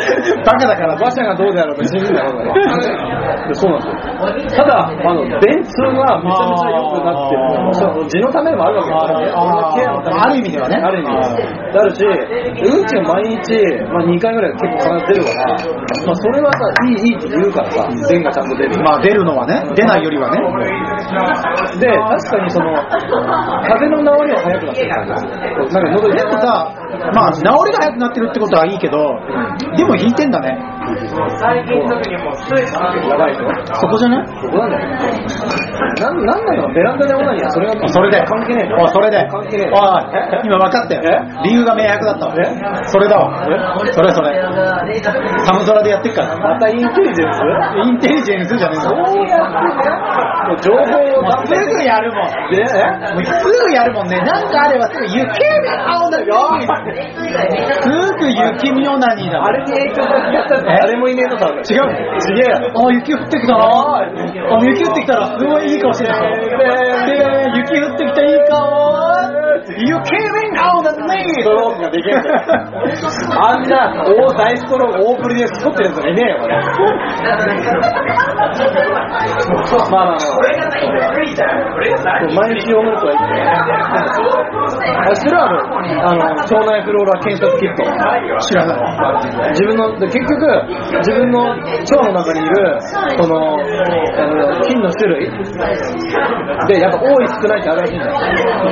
[0.46, 0.94] バカだから。
[0.96, 3.48] 馬車がどうであろうと信じるんだろうから。
[3.48, 4.64] で そうなんですよ。
[4.64, 7.74] ただ、あの、便通がめちゃめちゃ良くなってる。
[7.74, 9.32] そう痔のためでもあるわけですよね。
[9.36, 11.80] あーケアのためにある意味ではねある意味で。
[11.80, 13.40] あるし、うんちが毎日、
[13.92, 15.56] まあ2回ぐらい結構必ず出るから、
[16.06, 18.84] まあそれはさ、いい、いいって言うからさ、便がちゃんと出る。
[18.84, 20.40] まあ、出るのはね、出ないよりはね。
[21.80, 26.74] で、確かにその、風邪の治りは早くなってる感じなんか喉でもさ、
[27.14, 28.98] まあ、治りが早くなってるってことはいいけど、
[29.78, 30.58] でも引いてんだね。
[33.10, 34.28] やばいでしょそこじゃない？
[34.28, 34.88] そこなんだよ。
[36.02, 37.52] なん、なんだろう、ベランダでオナニーは？
[37.52, 38.26] それが、それで。
[38.26, 39.28] 関係ねえそれで。
[39.30, 39.72] 関係ねえ
[40.44, 41.02] 今分かったよ。
[41.44, 42.34] 理由が明白だったわ。
[42.90, 43.46] それだわ。
[43.94, 44.34] それそれ。
[45.46, 46.38] 寒空でやってっから。
[46.38, 47.38] またインテリジェンス？
[47.86, 48.98] インテリジェンスじゃねえそう
[49.28, 49.86] やってね、
[50.62, 50.82] 情報
[51.20, 52.26] をもうすぐやるもん。
[52.26, 54.18] もうすぐやるもんね。
[54.18, 55.28] なんかあればすぐ雪見
[55.70, 56.34] 青だよ。
[57.82, 59.44] すぐ雪見オナニーだ。
[59.44, 61.48] あれに影響されてやったら誰もいねえのか。
[61.50, 61.64] 違う。
[61.64, 62.58] ちげえよ。
[62.76, 63.66] あ、雪降ってきたな。
[63.66, 64.06] あ、
[64.64, 66.14] 雪降ってきたらすごいいい顔してる
[66.58, 66.66] で、
[67.58, 69.51] 雪降ってきたいい顔。
[69.52, 71.26] 雪見青だね。
[71.28, 72.40] ストロークができるんだよ。
[73.40, 76.56] あんな大大ストローク、大プリで作ってるやつがいねえよ、これ。
[79.72, 80.18] まあまあまあ。
[82.36, 83.42] 毎日ヨーグルトはいいね。
[85.10, 85.58] あ、知ってるあの、
[86.08, 87.84] あの、腸内フローラ検索キット。
[88.48, 89.52] 知らない。
[89.52, 90.68] 自分の、で結局、
[91.00, 93.64] 自分の腸の中にいる、その、あ
[94.28, 95.30] の菌の種類
[96.68, 98.12] で、やっぱ多い少ないってあるらしいんだよ。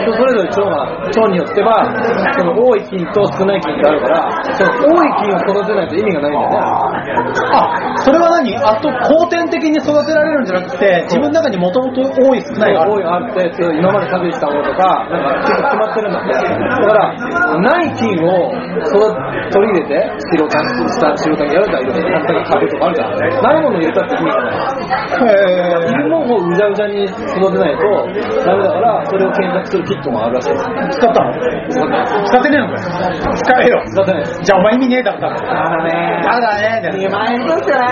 [0.04, 1.86] 人それぞれ腸が、腸によっては、
[2.38, 6.58] その多い菌と少ない菌ってあるから、その多い菌を育てないと意味がないんだよね。
[7.52, 7.74] あ、
[8.06, 8.56] それは何？
[8.58, 12.92] あと後天的に育てられるんじゃなくて、自分の中にもともと多い少ないがある。
[12.94, 16.34] 多いあって、今まで食べてきたものとか、なんか結構決まってるんだって。
[16.34, 17.14] だから、
[17.60, 18.52] ない菌を
[19.52, 23.10] 取り入れて、白タン、下白タンやるから、いろいろタンとか株とかあるじゃん。
[23.20, 24.54] ないものを入れたって意味がない。
[25.90, 27.84] いへるものをうじゃうじゃに育てないと
[28.46, 30.54] ダメだから、それを検索するキットもあるらしい
[30.90, 31.34] 使ったの？
[32.26, 32.78] 使ってねえのかよ。
[33.36, 33.82] 使えよ。
[34.44, 35.20] じゃあお前意味ねえだろ。
[35.22, 35.40] だね
[36.24, 36.90] だだね。
[36.94, 37.86] 2万円ですよね。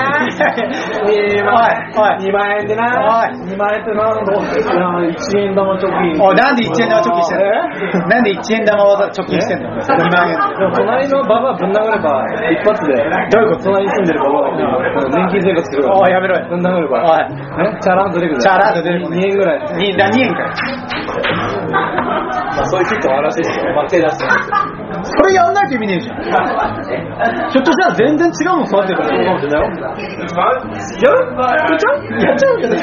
[1.42, 2.18] 2万円。
[2.20, 2.84] 2万円でな。
[3.46, 6.22] 2万円ってな、どういや、1円玉貯金。
[6.24, 7.40] おい、なんで1円玉貯金してん
[8.02, 8.08] の？
[8.08, 10.38] なんで1円玉わざ貯金してんの ?2 万円。
[10.74, 12.94] 隣のババアぶん殴れば一発で、
[13.32, 13.64] どういうこと？
[13.66, 14.52] 隣に住んでるババ
[15.18, 15.98] 年金生活するから。
[16.00, 17.04] おいやめろよぶん殴れば。
[17.04, 17.18] おい
[17.64, 18.42] ね、チャランと出てくる。
[18.42, 19.60] チャランと出てくる2円ぐらい。
[19.78, 20.50] に何円かよ。
[21.72, 23.74] まあそういうキットもあらしいですよ。
[23.76, 24.32] まあ手出してま
[25.04, 25.12] す。
[25.12, 26.22] それやんないと意味ねえじゃん。
[26.24, 28.58] ひょっとしたら全然違う？
[28.58, 29.10] の育ってるから。
[29.10, 29.26] そう？
[29.26, 29.68] かもしれないよ。
[29.68, 32.04] やるやっちゃう？
[32.20, 32.58] やっちゃう？
[32.58, 32.76] けど。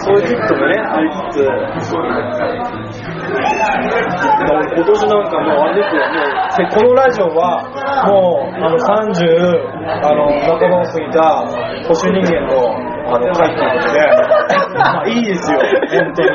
[0.00, 0.18] そう？
[0.18, 0.26] いう？
[0.26, 1.44] キットもね、ありつつ、
[4.76, 5.60] 今年なんかもう？
[5.60, 7.62] あれですよ、もう、このラジオは、
[8.06, 8.86] もう、あの、30、
[9.86, 11.18] あの、半ばを過ぎた、
[11.86, 13.98] 保守人間の、あの、会ということで、
[14.78, 16.28] ま あいいですよ、本当に。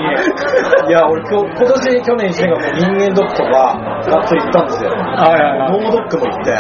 [0.90, 4.92] いや、俺今日、今年、去年1年間人間ドックとか、がっつり行ったんですよ。
[5.16, 6.52] はいはいはい脳ドックも行って、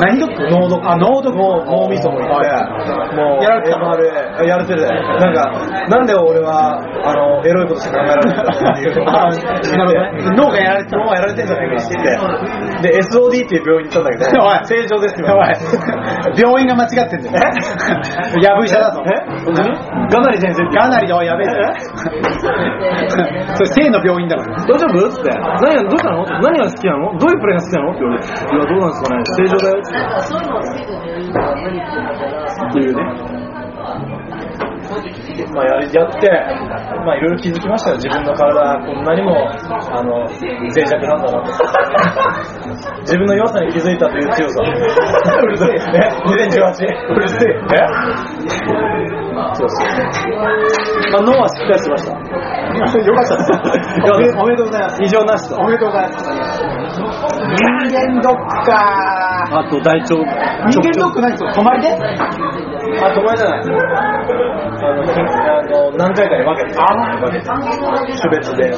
[0.00, 0.48] 何ドック？
[0.50, 0.88] 脳ドック。
[0.90, 1.38] あ、脳ドック。
[1.38, 9.08] 脳脳みそも行って、もう、やられてた MRA やられてるなんか、なんで俺は、あの、エロいことしか考えられないっていう。
[9.08, 12.90] あなるほどね脳がやられてた脳がやられてんじゃないかって。
[12.90, 14.24] で、SOD っていう病院に行ったんだけど、
[14.66, 15.26] 正常ですよ。
[16.36, 17.34] 病院が間違ってんだよ。
[18.42, 19.02] やぶ医者だぞ。
[19.04, 19.10] え？
[19.44, 19.68] 本当に
[20.10, 20.64] ガナリ先生。
[20.74, 21.52] ガナリだ、おいやべえぞ。
[23.54, 24.56] それ性の病院だから。
[24.56, 25.30] 大丈夫っつって。
[25.30, 26.24] 何が、どうしたの？
[26.24, 27.16] 何が好きなの？
[27.18, 27.90] どういうプレーが好きなの？
[27.92, 28.28] って言われて。
[28.28, 29.90] いや、どうなんですかね正常だよって。
[32.68, 33.29] っていうね。
[35.52, 36.30] まあ、やりやって、
[37.04, 37.96] まあ、いろいろ気づきましたよ。
[37.96, 41.52] 自分の体、こんなにも、あの、脆弱なんだなと。
[43.02, 44.62] 自分の弱さに気づいたという強さ。
[45.42, 45.68] うるせえ。
[45.68, 46.86] ね、2018。
[47.10, 47.48] うるせえ。
[47.48, 47.64] ね。
[49.54, 49.88] そうそう。
[51.12, 52.59] まあ、脳はしっかりしてました。
[53.06, 54.36] よかったです。
[54.38, 55.02] おめでとうございます。
[55.02, 55.56] 異常なしと。
[55.60, 56.30] おめでとうございます。
[56.30, 58.72] 人間ドックか
[59.52, 60.14] あと大腸。
[60.14, 61.88] 人間ドック何それ泊まりで？
[61.90, 63.60] あ、友達じゃない。
[63.60, 66.78] あの、きあの何回かに分けて。
[66.78, 67.46] 分けて。
[68.20, 68.70] 種別で。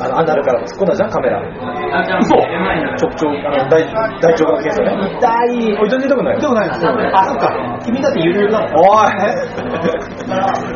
[0.00, 1.40] あの、アナルからも突っ込んだじゃん、カメラ。
[2.24, 2.40] そう
[2.98, 3.84] 直腸、あの、大、
[4.20, 4.96] 大腸が検査ね。
[5.18, 5.78] 痛い。
[5.78, 6.38] おい、全然痛くないよ。
[6.40, 7.78] 痛くないですあ、そっか。
[7.84, 8.66] 君だってゆるゆるなの。
[8.80, 9.08] おい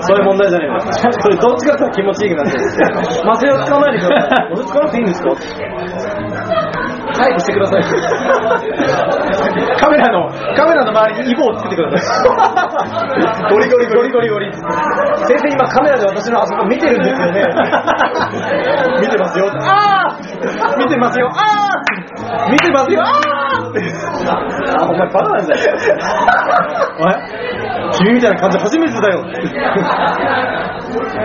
[0.02, 0.92] そういう問題じゃねえんだ。
[0.92, 2.64] それどっちかって言ったら気持ちいいくなってる。
[3.30, 4.48] 麻酔を使わないでください。
[4.52, 6.71] 俺使わなくていいんですか？
[7.22, 7.82] 早くしてください。
[9.78, 13.50] カメラの、カメラの周りにイボをつけてください。
[13.50, 14.52] ゴリゴリゴリゴリゴリ。
[14.52, 17.42] 先生今カメラで私のあそこ見てるんですよね。
[19.00, 19.50] 見てますよ。
[19.52, 21.28] ああ見てますよ。
[21.28, 22.11] ああ
[22.50, 23.00] 見てますよ。
[23.02, 23.06] あ
[24.88, 25.60] お前バカなんだよ。
[26.98, 27.10] おい
[27.98, 29.22] 君みたいな感じ初めてだよ。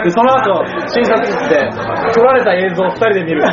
[0.03, 1.69] で、その後、診察室で
[2.13, 3.41] 撮られた映像を二人で見る。
[3.41, 3.47] そ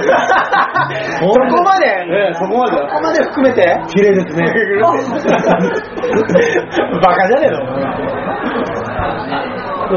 [1.26, 1.34] こ
[1.64, 1.86] まで？
[1.86, 1.88] え
[2.30, 3.80] え、そこまでだそこまで含めて？
[3.88, 4.44] 綺麗ですね。
[7.02, 7.58] バカじゃねえの？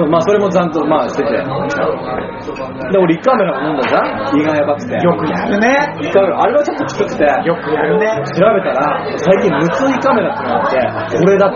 [0.04, 1.32] うんまあそれもちゃんとまあしてて。
[1.32, 4.96] で、俺、胃カメラも飲んだじゃん胃がやばくて。
[4.96, 5.68] よくやるね。
[6.02, 8.06] 胃カメラ、あれはちょっときつくて、よくやるね。
[8.36, 11.56] 調べたら、最近無痛胃カメラってのがあって、これだと。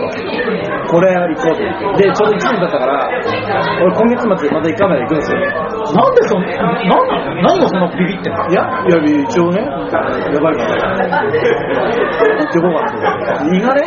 [0.90, 2.08] これ行こうと思って。
[2.08, 3.08] で、ちょうど1年だったから、
[3.82, 5.38] 俺今月末また胃カメラ行くんですよ。
[5.40, 8.48] なんでそんな、なん何がそんなビビってんの？
[8.48, 10.82] いや、いや、一応ね、やばいから。
[11.22, 13.54] 行ってこうかなと。
[13.54, 13.82] 胃がね、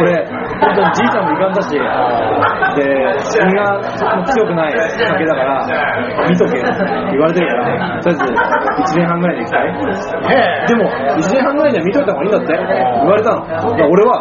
[0.00, 0.26] 俺、
[0.60, 3.80] 本当にじいちゃんも胃がんだし、で、胃が
[4.32, 5.66] 強くない酒だから、
[6.28, 6.66] 見とけって
[7.12, 9.72] 言われてるから、とりあえず1年半ぐらいで行きたい。
[10.68, 10.84] でも、
[11.16, 13.40] 1年半ぐらいには見といた方がいいんだって言われたの。
[13.90, 14.12] 俺は、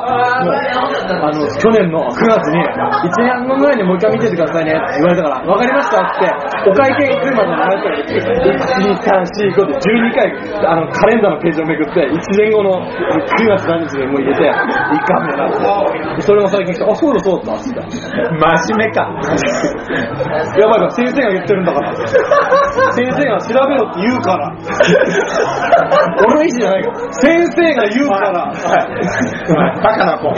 [0.43, 6.25] もう、あの、去年の9月に、1年半ぐらいにもう一回見ててくださいねって言われたから、わかりましたって、
[6.69, 8.07] お会計来るまでの迷ったら、1、
[8.79, 16.21] 2、3、4、5で12回、あの、カレンダーのページをめくって、1年後の9月何日にもう入れて、いかんねなって。
[16.29, 17.73] それも最近来て、あ、そうだそうだって。
[17.73, 19.01] 真面目か。
[20.61, 21.89] やばいから、先生が言ってるんだから。
[22.93, 24.53] 先生が調べろって言うから。
[26.21, 27.13] 俺の意思じゃないから。
[27.13, 28.29] 先生が言うから。
[29.81, 30.29] バカな子。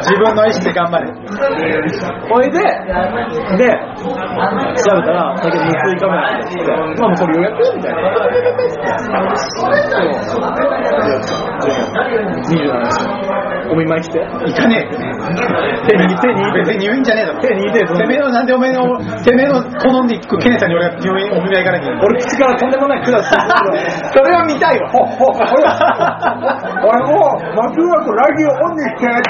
[0.00, 1.12] 自分の意思で頑張れ。
[2.30, 2.58] ほいで、
[3.58, 8.00] で、調べたら、先ほど無水カメラって言って、まあもうこれ予約みたいな。
[12.48, 13.70] 27日。
[13.70, 14.18] お見舞い来て。
[14.46, 14.93] いかねえ。
[14.94, 16.52] 手握って、握。
[16.54, 17.40] 別に入院じゃねえだろ。
[17.40, 21.98] 手握って、てめえのなんでおめえの、てめえの好んで行くケネさんに俺が入院お見舞い行かなきゃ。
[22.00, 23.36] 俺口からとんでもない管して
[24.14, 24.88] それは見たいわ。
[24.90, 25.42] ほほ俺
[26.84, 29.28] 俺もう松浦とラジオオンにしてって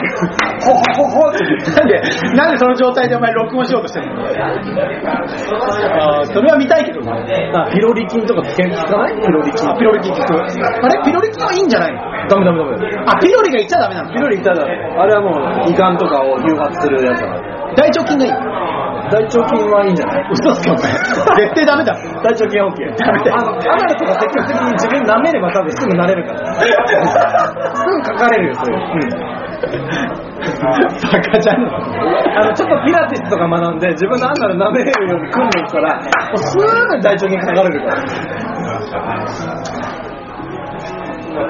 [0.65, 1.39] ほほほほって
[1.73, 2.03] なんで、
[2.37, 4.29] なんでその状態でお前録音しようとしてんのあ
[6.27, 7.17] それは見たいけどな。
[7.73, 10.35] ピロリ菌とか聞け聞かないピロリ菌、ピロリ菌聞く。
[10.35, 10.47] あ
[10.89, 12.73] れピロリ菌はいいんじゃないのダメダメダメ
[13.07, 14.67] あ、ピロリが言っちゃダメなのピロリ言ったらあ
[15.07, 15.35] れはもう
[15.69, 17.41] 胃がんとかを誘発するやつだから
[17.77, 18.33] 大腸菌がいい。
[19.11, 20.25] 大腸菌はいいんじゃない？
[20.33, 20.83] 嘘つけお前。
[21.37, 21.93] 絶対ダメだ。
[22.23, 23.37] 大腸菌は OK ダメだよ。
[23.37, 26.55] あのアナルとか積極的に自分舐めれば多分すぐ慣れるから。
[26.57, 28.77] すぐ書かれるよそれ。
[31.13, 31.67] バカじゃね
[32.37, 36.01] あのちょっとピラティスとか学んで自分のアナル舐めれるように訓練したらも
[36.35, 36.67] うすぐ
[37.01, 38.03] 大腸菌書かれるから。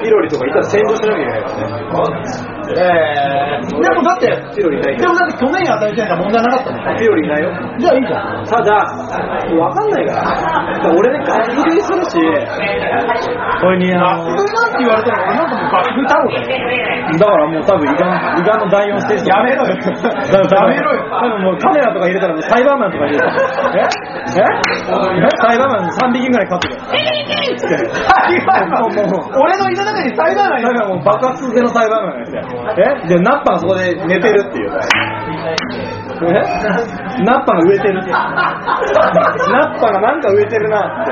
[0.01, 2.25] ピロリとかいたら洗浄しなきゃいけないからね
[2.73, 6.99] ええでもだって、ピロリいないでもだって去年与えてんだ問題なかったね。
[6.99, 8.45] ピロリいないよじゃあいいじゃん。
[8.45, 8.73] ただ、
[9.57, 10.91] わかんないから。
[10.95, 12.17] 俺ね、ガス食いするし、
[13.61, 17.17] これにあの、ガスなんて言われたら俺なんかもうガス太郎だよ。
[17.17, 19.29] だからもう多分胃がん、胃がんの第4ステージ。
[19.29, 19.81] やめろよや
[20.67, 23.33] めろよ多分もうカメラとか入れたらもうサイバーマンとか入れたら。
[23.75, 23.81] え？
[23.81, 24.43] え？
[25.41, 26.75] サイバーマン3匹ぐらい飼ってる。
[29.39, 32.37] 俺の胃の中にサイバーマンいるサイバーマンもう爆発でのサイバーマンがいて。
[33.05, 33.07] え？
[33.07, 34.71] で、ナッパがそこで寝てるっていう。
[36.23, 36.31] え？
[37.23, 38.01] ナッパが植えてる。
[38.01, 38.11] ナ
[39.75, 41.11] ッパがなんか植えてるなって。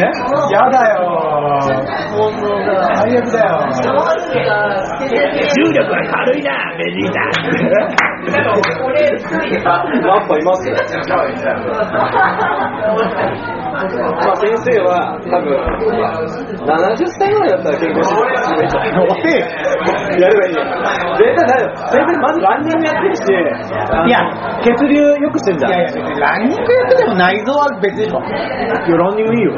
[0.00, 0.04] え？
[0.52, 1.00] やだよ
[1.62, 3.50] 最悪だよ
[5.54, 7.18] 重力が軽いな、ベジータ。
[10.02, 10.68] ナッパいます？
[10.68, 10.74] よ。
[13.72, 15.48] まあ先生は多分
[16.62, 18.28] 70歳ぐらいだったら健康診断
[18.58, 19.18] めっちゃおい
[20.20, 20.58] やればいいよ。
[21.16, 21.76] 絶対大丈夫。
[21.88, 23.22] 先生まずランニングやってるし、
[24.06, 24.20] いや、
[24.62, 25.72] 血流良くしてんじゃん。
[25.72, 29.52] いやいやランニングやってても内臓は別でしょいや、ランニングいいよ。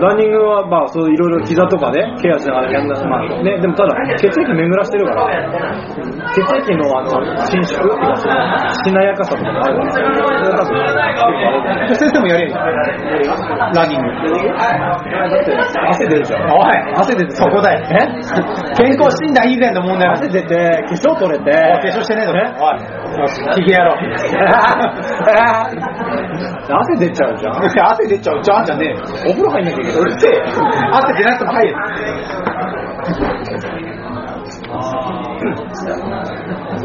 [0.00, 5.26] ランニングは、まあ、そういろいろ膝とかね、ケアしながらやんな、まあね、でもただ、血液巡らしてるから、
[6.34, 7.10] 血液のあの、
[7.46, 8.14] 伸縮っか、
[8.84, 10.64] しなやかさとかもあるから、それは多
[11.86, 14.06] 分、先生もやれるランニング。
[15.26, 15.56] だって、
[15.88, 16.50] 汗出るじゃん。
[16.50, 17.86] おい汗出てそこだよ。
[17.90, 18.06] え？
[18.76, 20.54] 健康診断以前の問題は汗出て、
[20.88, 22.75] 化粧取れて、お化粧してねえぞおい
[23.54, 23.94] ひげ野郎
[26.68, 27.52] 汗出ちゃうじゃん。
[27.90, 28.96] 汗出ちゃうじゃんじゃねえよ
[29.28, 29.94] お風呂入んなきゃいけない。
[29.96, 30.30] うるせえ
[30.92, 31.74] 汗出なくても入る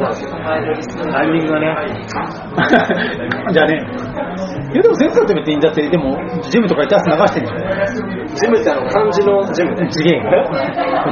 [0.02, 1.76] タイミングがね。
[3.52, 3.76] じゃあね。
[4.74, 5.90] いやでも先生って別にだって。
[5.90, 6.18] でも
[6.50, 8.28] ジムとか行って汗流してんじゃん。
[8.28, 9.76] ジムってあの、漢字のジム。
[9.76, 9.88] ね。
[9.92, 10.24] 次元。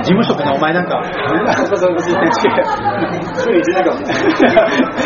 [0.01, 1.03] 事務職のお前なんか。
[1.75, 2.55] そういう週に1時間。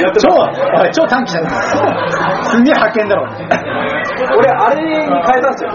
[0.01, 1.49] やって超おい超短期だな
[2.43, 3.27] すんげえ派遣だろ。
[4.37, 5.71] 俺、あれに変えたんですよ。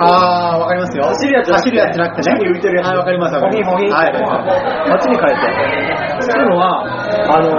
[0.00, 1.04] あーわかりますよ。
[1.04, 2.50] 走るやつじゃなくて走るやつじゃなくてね。
[2.50, 3.86] 浮いてるやつはいわかりますわかりまはい。
[3.88, 5.44] あっちに変えて。
[7.34, 7.50] あの、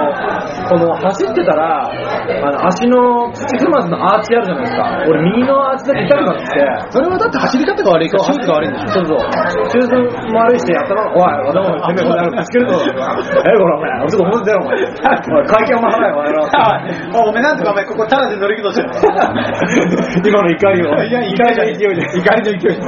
[0.70, 5.04] この走ってたら、あの足の土踏まずのアーチあるじゃないですか。
[5.08, 6.60] 俺、右のアーチだけ痛くなってきて、
[6.90, 9.20] それはだって走り方が悪いからシューズが悪いんでしょそうそう。
[9.20, 9.96] シューズ
[10.32, 12.76] も悪いし、頭が、おい、頭が、てめえ、これ、ぶつけるぞ。
[12.80, 14.76] え、これ、お前、ちょっと本当だよ、お前。
[14.80, 16.46] おい、会計も払えよ、お前ら。
[17.20, 18.90] おおめなんとかお前ここタダで乗り切としてる
[20.24, 21.04] 今の怒りを。
[21.04, 22.82] いや怒りの勢いで怒りの勢いで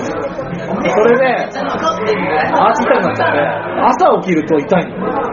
[0.88, 3.40] それで、アーチ痛くなっちゃって、
[3.82, 5.27] 朝起きると痛いの。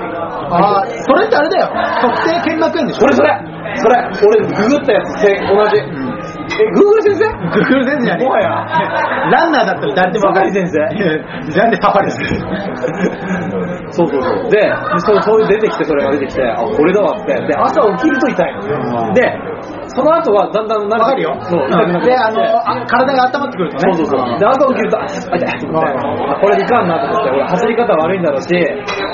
[0.51, 1.69] あーそれってあれだよ。
[2.03, 3.01] 特定腱膜炎でしょ。
[3.01, 3.29] それそれ。
[3.77, 3.97] それ。
[4.29, 5.77] 俺ググったやつせ同じ。
[6.55, 7.25] え、グーグル先生？
[7.51, 8.25] グーグル先生じゃねえ。
[8.27, 8.49] もはや。
[9.31, 10.79] ランナーだったら誰でもわかる先生。
[10.79, 14.51] なんでサファリですそうそうそう。
[14.51, 17.35] で、そうそういう出てきて、それが出てきて、あ、これだわって。
[17.35, 19.13] で、朝起きると痛いの。
[19.15, 19.39] で、
[19.95, 21.23] その後はだんだん慣れてる。
[21.23, 21.35] よ。
[22.05, 23.93] であのあ体が温まってくるとね。
[23.95, 24.39] そうそうそう。
[24.39, 25.61] で、朝起きると、あ、痛い。
[26.41, 28.49] これいかんなと思って、俺走り方悪いんだろうし、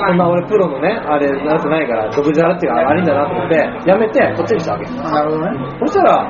[0.08, 3.56] そんな俺プロのね、あれ、なってないから、独自払っていうか悪いんだなと思って、
[3.90, 4.84] やめて、こっちにしたわけ。
[4.90, 5.50] なるほどね。
[5.80, 6.26] そしたら、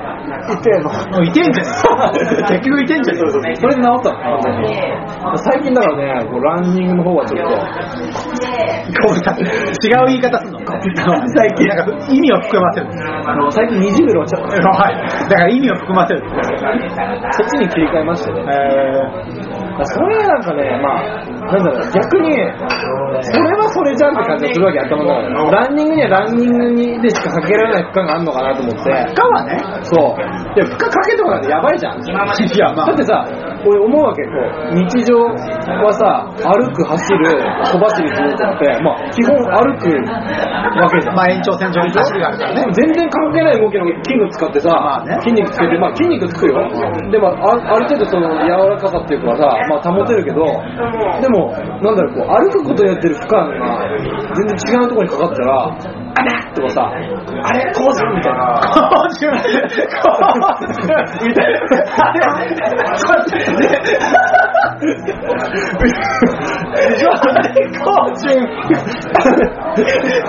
[0.50, 0.90] 痛えの。
[1.14, 1.70] もういて んじゃね
[2.50, 3.20] え結局いてんじゃね
[3.50, 5.36] えそれで治ったの。
[5.36, 7.50] 最近だからね、こうランニングの方はちょっと、
[9.86, 10.59] 違う言い方すんの？
[11.34, 11.66] 最近。
[11.66, 12.86] なんか意味を含ませる。
[13.26, 14.70] あの、最近20秒落ちちゃった。
[14.70, 14.96] はい。
[15.28, 16.22] だから意味を含ませる
[17.32, 18.44] そっちに切り替えましてね。
[18.48, 19.39] え
[19.86, 22.32] それなんかね、まあ、なんだろう、逆に、
[23.22, 25.56] それはそれじゃんって感じがするわけ、頭の中で。
[25.56, 28.90] ランニングにはランニングにでしかかけられない負荷があるのかなと思って。
[28.90, 30.54] ー、かはねそう。
[30.54, 32.00] で、負荷かけとかなんてやばいじゃん。
[32.00, 32.08] い
[32.58, 33.24] やまあだってさ、
[33.66, 34.30] 俺思うわけ、こ
[34.72, 39.88] う、日常はさ、歩く、走る、小走りするって、まあ、基本歩く
[40.80, 41.16] わけじゃん。
[41.16, 46.56] まあ延長線上に走りがあるからね全然関係ない動きの筋肉使ってさ、まあね筋肉つけて、まあ筋肉つくよ。
[47.10, 53.46] でもあ、ある程度その柔らかさっていうかさ、まあ保てるけど、でも、なんだろう、こう歩くことによってる負荷が
[54.34, 55.70] 全然違うところにかかったら、
[56.12, 56.94] あれとかさ、あ
[57.54, 57.72] れ?
[57.72, 58.60] こうじゃんみたいな。
[58.66, 61.60] こうじゅんこうじゅんみたいな。
[62.00, 68.42] あれちょっと待ってでしょこうじゅん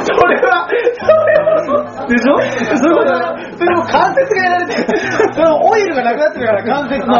[0.05, 0.67] それは
[0.99, 2.31] それはでしょ
[2.77, 3.15] そういうことだ
[3.57, 4.85] それも関節がやられてる
[5.33, 6.11] そのオイルがな。
[6.13, 6.29] くな。
[6.29, 7.13] ってるから関節の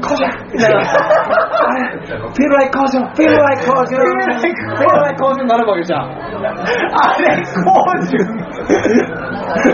[0.00, 0.80] こうじゃんみたいな。
[2.58, 6.00] like こうじゃん feel like こうじゃん feel like こうじゃんになるわけじゃん。
[6.00, 7.42] あれ
[9.48, 9.68] じ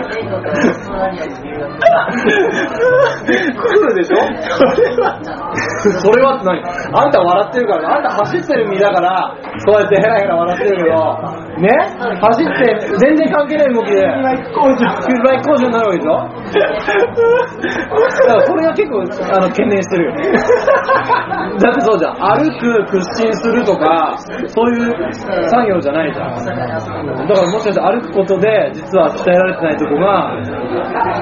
[3.33, 4.17] ゅん来るでしょ？
[4.17, 5.19] それは
[6.01, 6.63] それはって何
[6.93, 10.95] あんた笑ってるから、あんた走ってる身だから、そうやってヘラヘラ笑ってるけど、
[11.59, 11.69] ね？
[12.21, 14.01] 走って全然関係ない動きで、
[14.53, 16.15] こうじゅんフィルバイ工場になるわけでしょ
[18.25, 20.31] だからそれが結構あの懸念してるよね。
[21.59, 22.15] だってそうじゃん。
[22.15, 24.17] 歩く、屈伸するとか、
[24.47, 26.35] そういう作業じゃないじゃん。
[26.35, 26.71] だから
[27.51, 30.37] もしかして歩くことで、実は鍛えられてないとこが、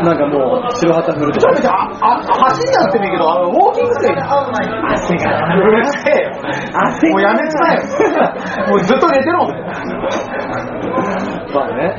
[0.04, 1.48] なんかもう白旗振るとか。
[1.48, 1.56] ちょっと。
[1.56, 5.56] 待ってああ走んなくてもいいけどあのウォーキングして汗が。
[5.56, 6.32] うるせえよ
[6.74, 7.76] 汗もうやめちまえ。
[7.76, 7.82] よ
[8.68, 9.48] もうずっと寝てろ。
[11.54, 11.96] まあね。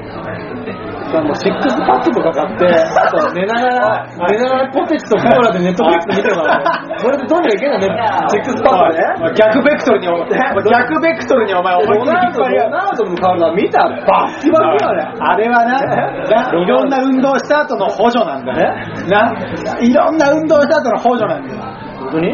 [1.12, 2.64] もうシックスパッドとか買って、
[3.34, 6.64] 寝ながら、寝ながらポテチとコーラでネットフリックス見てるからね。
[7.02, 7.88] これでどうにかいけんのね、
[8.28, 9.34] シックスパッドで。
[9.34, 15.12] 逆ベクトルにお前、逆ベクトルにお前ロナウド、ロナウドの体見たバッキバキよね。
[15.20, 18.74] あれはな、ないろんな運動した後の補助なんだよ。
[19.08, 19.32] な、
[19.80, 21.83] いろんな運動した後の補助なんだよ。
[22.14, 22.30] 本当に？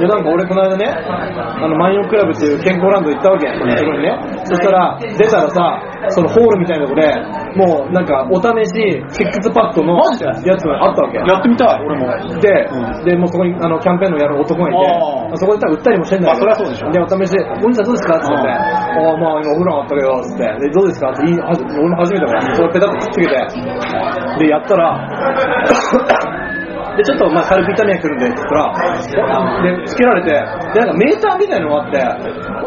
[0.00, 3.46] で、なんか俺この間ね、あの、万葉クラブっていう健康ランド行ったわけ。
[3.48, 4.12] そこにね。
[4.44, 7.08] そしたら、出たらさ、そのホールみたいなとこで、
[7.56, 8.72] もうなんかお試し
[9.10, 9.96] シックスパッドの
[10.44, 11.18] やつがあったわけ。
[11.18, 12.06] やってみたい、俺も。
[12.40, 13.04] で、うん。
[13.04, 18.16] で、もうそこにあのキャンペーンのやる男がいあて、そこで多分売ったりもしてんだけど、あそりゃそうでしょで、お試しで、お兄さんどうですか？
[18.16, 21.10] って言って、ああ、まあ今お風呂上がったけど、つって、で、どうですか？
[21.10, 25.08] って、俺も初めてだから、それペタッとくっつけて、で、やったら、
[26.96, 31.98] で、ちょっとまあ軽く痛みが来るんでって言ったら、で、つけられて、で、なんかメーターみたいのがあって、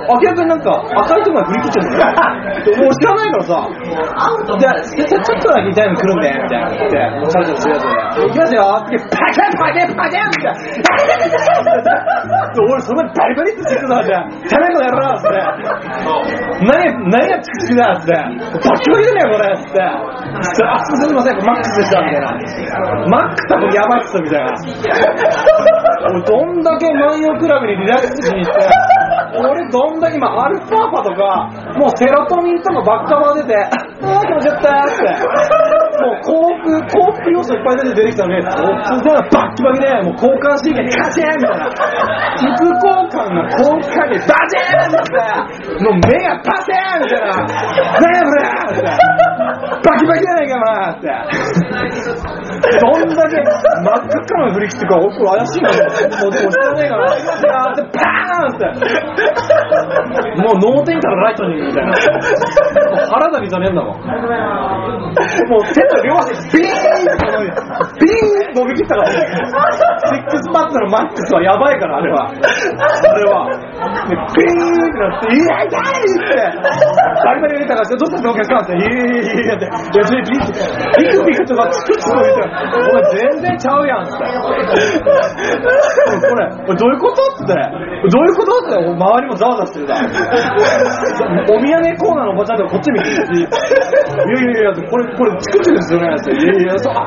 [0.10, 2.84] 明らかになんか赤いところが振り切っちゃうんだよ。
[2.84, 3.70] もう知らないからさ、
[4.60, 6.98] じゃあ、ちょっとだけ痛いの来るんで、みたいな言って、
[7.30, 7.90] チャラチャラするやつで、
[8.28, 11.70] 行きますよって、パキャンパキャンパキャンみたいな。
[12.60, 14.30] 俺その前バリバリってしてたじゃん。
[14.44, 15.38] チャレンコやろうっつって。
[16.66, 18.14] 何、何がチクチクだっつって。
[18.14, 19.80] バキバキだねこれっつって。
[20.56, 22.32] それあ、すいません、マックスでしたみたいな。
[23.08, 24.52] マックスはこれやばいっすみたいな。
[26.10, 28.60] 俺どんだけ万葉クラブにリラックスしに行って、
[29.38, 35.04] 俺どんだけ今アルファーファとか、もうセロトニンとかばっかま出て、ああ、気持ちよったって。
[36.00, 36.32] もう幸
[36.64, 38.48] 福、幸福要素いっぱい出て出てきたのに、突
[39.04, 41.68] 然バッキバキで、もう交感神経カチンみたいな。
[42.40, 45.20] 副交感の交感神経バチンって、
[45.84, 47.28] もう目がパチンみたいな。
[48.00, 48.88] 何やこれって。
[49.84, 51.08] バキバキじゃないかお前って。
[52.78, 55.70] どんだけ真っ赤っかな振り切ってるから、俺これ怪しいな。
[55.70, 58.66] もうでも知らねえから、やーってパーンって。
[60.42, 61.90] もう脳天からライトニングみたいな。
[61.90, 64.00] もう腹だけじゃねえんだもん。
[64.00, 67.50] もう手の両足ビーンって伸び
[68.00, 72.30] ビーン伸びきったから、シックスパッドのマックスはやばいから、あれは。
[72.30, 73.50] あれは。
[74.10, 76.36] でビーンってなって、いや、痛いって。
[77.26, 80.46] バリバリ入れたから、どうしたのお客さんって、いやいやいやいやって、いや、それビク
[81.00, 84.12] ビクビクとかチクチク言って、お前全然ちゃうやんって。
[84.14, 84.20] こ
[86.36, 87.54] れ、これどういうことって。
[87.54, 89.96] どういうことって、周りもざわざわしてるだ。
[89.96, 93.50] お土産コーナーのおばちゃんとかこっち見てるし、いや
[94.42, 96.32] いやいや、これ、これ、チクチクですよねって。
[96.32, 97.04] いやいや、そうあ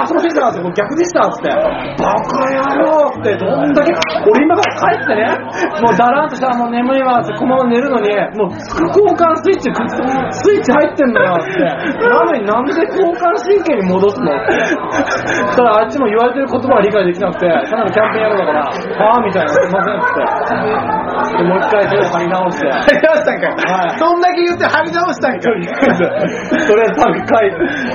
[0.00, 1.50] あー、すいませんでしたって、逆でしたっつって。
[1.50, 3.92] バカ野郎って、どんだけ、
[4.28, 5.28] 俺今から帰ってね、
[5.80, 11.50] もうだらんとしたらもう眠いわって、このまま寝るのに、もう副交感スイッチ、スイッチ入ってんだよって。
[12.08, 14.32] なのになんで交感神経に戻すの？
[14.32, 14.52] って。
[15.56, 21.38] たらあっちも言われてる言葉が理解できなくて、ただのキャンペーンやるだから、はぁみたいな、すいませんって。
[21.38, 22.70] でもう一回手を張り直して。
[22.70, 23.50] 張り直したんかい。
[23.50, 25.40] はいそんだけ言って張り直したんかい。
[25.40, 26.04] とりあえず、
[26.68, 26.96] とりあえず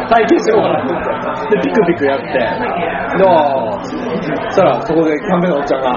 [0.09, 1.55] 体験しようかなと思って。
[1.57, 5.93] で、ピクピクやって、で、あーそしたらそこでキャンペーンのおっちゃんが、い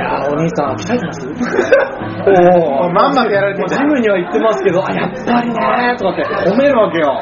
[0.00, 1.28] やーお兄さん、鍛えてます？
[2.28, 7.20] おおまんまとやられてるジムには行ってますけど、あ、やっぱりねーとかって褒めるわけよ。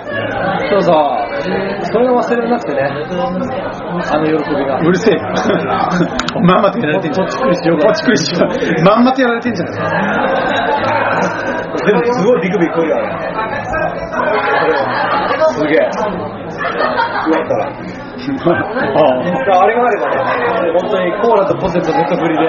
[0.71, 0.93] そうさ、
[1.93, 4.79] それが忘れなくてね、あの喜びが。
[4.79, 5.21] うるせえよ。
[6.43, 7.27] まんまとやられてんじゃん。
[7.29, 8.85] こっちくりしようかこっちくりしよう。
[8.85, 9.75] まんまとやられてんじゃない
[11.87, 13.03] でもすごいビクビクくるよね。
[15.51, 15.79] すげえ。
[18.27, 18.35] あれ
[19.47, 20.17] があればね、
[20.81, 22.43] 本当にコーラとポテトネタ振りで、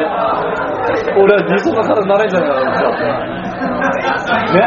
[1.22, 2.90] 俺は理想の体になれんじゃないかな。
[4.54, 4.62] ね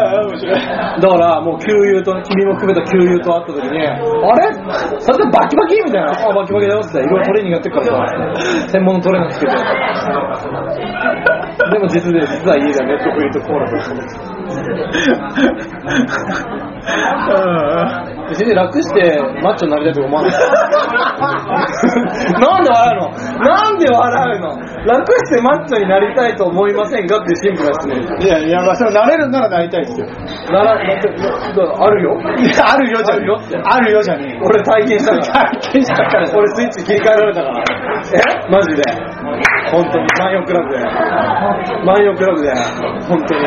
[0.42, 4.54] だからもう給油と、君も含めた給油と会った時に、あれ？
[5.00, 6.12] それでバキバキみたいな。
[6.12, 7.86] あ、バキバキだよって、いろいろトレーニングやってるから
[8.34, 9.52] さ、専門のトレーナーつけて。
[11.70, 13.76] でも実で、実は家ではネットフリとコーラと
[18.28, 20.32] 別に楽してマッチョになりたいとか思わない。
[22.40, 23.10] なんで笑うの？
[23.44, 24.48] なんで笑うの？
[24.86, 28.26] 楽してマッチョになりたいと思いませんかってシンプルな質問です。
[28.26, 30.06] いやいや、まあ、それなれるならなりたいですよ。
[30.52, 32.10] なら、だってだあるよ。
[32.38, 33.60] いや、あるよじゃねあるよってえ。
[33.64, 34.40] あるよじゃねえ。
[34.44, 35.50] 俺体験したから。
[35.60, 37.64] 体験したから俺スイッチ切り替えられたから。
[38.12, 38.20] え？
[38.50, 38.82] マジで？
[39.70, 40.06] 本当に。
[40.20, 40.78] 万葉クラブで。
[41.84, 42.52] 万葉クラブで。
[43.08, 43.40] 本当に。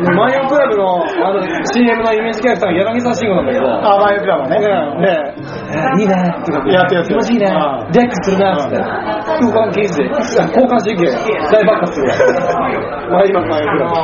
[0.00, 0.14] うん。
[0.16, 1.40] 万葉クラブのあの
[1.72, 3.66] CM のイメージキャラクターが柳沢慎吾なんだけど。
[3.70, 4.58] あ、マイクラブね。
[4.58, 5.34] ね。
[6.00, 6.14] いいね。
[6.44, 7.10] とかやってやって。
[7.10, 7.46] 気持ちいいね。
[7.46, 7.92] うん。
[7.92, 8.54] リラックスするな。
[8.54, 8.76] っつって
[9.40, 11.06] 交感神経交感神経。
[11.50, 12.08] 大爆発する。
[13.10, 13.94] まいります万葉クラブ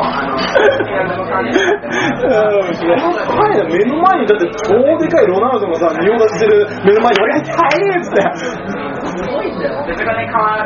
[3.10, 3.64] はい。
[3.72, 8.20] 目の前にだって超でかいロナウドがさ仁王立ちしてる目の前に俺が入れっつって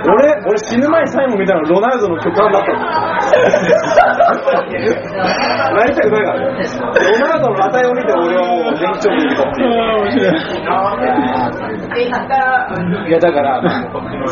[0.07, 2.79] 俺俺死ぬ前に最後見たのロナウドの巨漢だったの
[5.75, 6.67] なりたくないからね。
[7.17, 9.69] お前方の裸体を見て俺はもう電気ショック受けたっていう。
[13.09, 13.63] いやだから、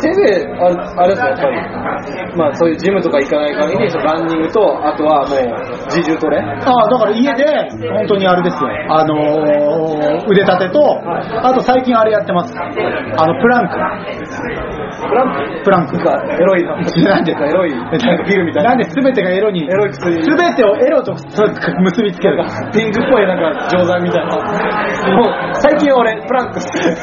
[0.01, 0.21] 先生、
[0.59, 5.39] あれあれですね、やっぱり、まあそういうジムとか行かない限り、そのランニングと、あとはもう、
[5.87, 7.45] 自重トレああ、だから家で、
[7.93, 8.69] 本当にあれですよ。
[8.89, 11.01] あのー、腕立てと、
[11.43, 12.55] あと最近あれやってます。
[12.57, 13.75] あの、プランク。
[14.19, 15.97] プランクプランク。
[15.97, 16.77] なんかエロいな。
[16.77, 18.71] なんでエロい、ビルみたいな。
[18.71, 22.45] なんで全てがエロに、エロい薬全てをエロと結びつける。
[22.73, 24.37] ピンクっぽいなんか錠剤みたいな。
[24.37, 26.97] もう、最近俺、プランクしてる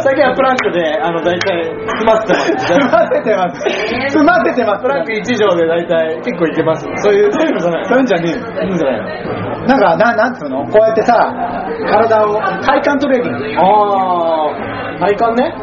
[0.00, 1.64] 最近はプランクで、あの、大体、
[1.98, 2.66] 済ませてます。
[2.66, 3.60] 済ませてます。
[4.10, 4.82] 済ませてます。
[4.82, 6.86] プランク1錠で大体結構いけます。
[7.02, 7.84] そういう、そういうのじゃない。
[7.86, 9.28] そういうんじゃねえよいいんじゃない
[9.68, 10.64] なんか、ななんつうの？
[10.66, 11.14] こうやってさ、
[11.90, 13.60] 体を、体幹トレーニング。
[13.60, 15.54] あー、体幹ね。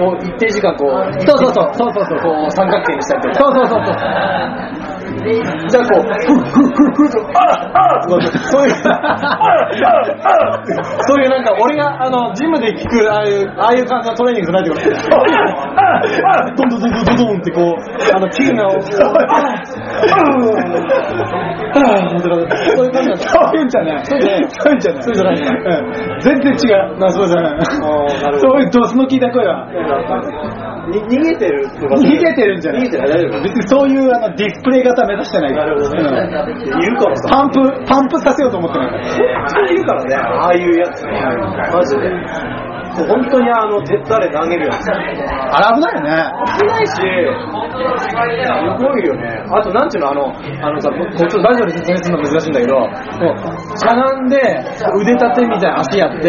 [0.00, 2.20] こう、一定時間こう、そうそうそう、そうそうそう。
[2.20, 3.34] こう、三角形にしたりとか。
[3.34, 3.94] そうそうそうそう。
[5.20, 7.42] じゃあこう、ふっふっふっふっと、あ
[7.74, 8.74] ああそういう、
[11.02, 15.16] そういうなんか、俺が、あの、ジムで聞く、ああいう、ああいう感じのトレーニングじゃないってこと
[16.26, 17.76] ああどんどんどんどんどんどんってこう、
[18.14, 18.80] あの、筋が、こう、
[19.28, 19.52] あ
[22.04, 23.28] あそういう感じなんだ。
[23.28, 24.04] そういうんじゃない。
[24.04, 25.02] そういうんじゃない。
[25.02, 27.04] そうじゃないうん全然違う。
[27.04, 29.66] あそうじゃないうんあーなるほどそういうドスの効いた声は。
[30.90, 33.42] に逃げてる逃げてるんじゃない逃げてない大丈夫？
[33.42, 35.66] 別にそういうあのディスプレイ型目指してないから。
[35.66, 37.28] なるほどねうんいるからさ。
[37.30, 39.70] パンプ、パンプさせようと思ってないから。
[39.70, 41.12] いるからね、ああいうやつね。
[41.72, 42.69] マジで。
[42.90, 44.90] 本当にあの、手ったれ投げるやつ。
[44.90, 46.32] あれ危ないよね。
[46.58, 47.00] 危ないし、す
[48.84, 49.42] ごいよね。
[49.50, 50.26] あと、なんていうの、あの、
[50.62, 54.36] あのさ、こうちょっとラジオで説明するの難しいんだけど、もう、しゃがんで、
[55.00, 56.28] 腕立てみたいな足やって、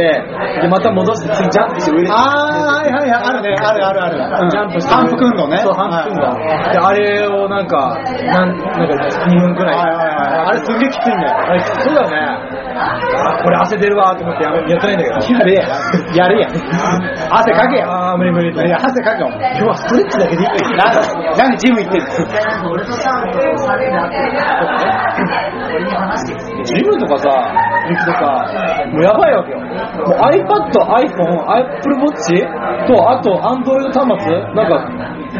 [0.62, 2.10] で、また戻して、次ジャンプして上に。
[2.12, 4.44] あー、はいはいはい、あるね、あるあるある。
[4.44, 4.94] うんジャンプして。
[4.94, 5.58] 反復運動ね。
[5.64, 6.22] そう、反復運動。
[6.28, 8.94] はいで、あれをなんか、なん、なんか
[9.28, 9.76] 2分くらい。
[9.76, 11.38] はいはいはいあれすげえきついんだよ。
[11.38, 12.61] あれ、そうだよね。
[12.76, 15.34] あ、これ汗出るわと思ってやめやってないんだけど。
[15.34, 15.68] やれや。
[16.16, 16.48] やれや。
[17.32, 17.88] 汗かけや。
[18.12, 19.28] あー無理無理無理いや、汗かけよ。
[19.30, 20.94] 今日はストレッチだけでいいなん
[21.38, 22.08] なんでジム行ってんの？
[26.66, 27.30] ジムとかさ、
[27.88, 28.22] 行くとさ、
[28.92, 29.61] もうやばいわけよ。
[29.98, 34.88] もう iPad、iPhone、Apple Watch と、あと Android 端末、なんか、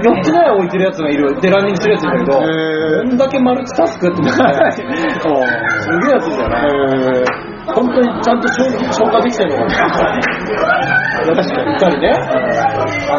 [0.04, 4.38] 4つぐらい置いてるやつがいる、でランニングするやついるんだけど、こんだけマルチタスクって思って、
[4.72, 7.52] すげえやつだよね。
[7.74, 9.72] 本当にちゃんと消消化できてるのかな。
[11.36, 11.76] 確かに。
[11.76, 12.16] いたりね、あ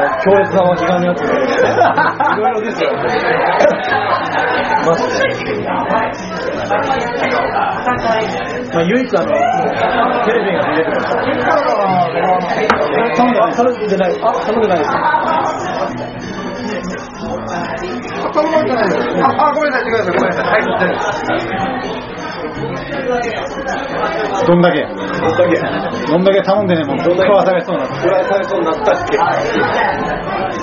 [0.00, 1.20] の、強烈な脇がのやつ。
[1.22, 2.90] いろいろですよ。
[4.84, 5.02] マジ
[8.56, 8.61] で。
[8.72, 9.28] まあ、唯一あの、
[10.24, 11.22] テレビが見れるから。
[13.14, 14.14] 頼んでない。
[14.22, 14.82] 頼んでない。
[14.82, 14.90] あ、
[18.32, 19.12] 頼んでないです。
[19.22, 20.44] あ、ごめんなさい、ごめんなさい、ごめんなさい。
[20.46, 20.58] は
[22.08, 22.11] い、
[24.46, 24.82] どんだけ。
[24.82, 27.86] どんだけ頼んでね、もう、食わされそうな。
[27.86, 29.16] フライされそうになったっけ？
[29.18, 29.26] ま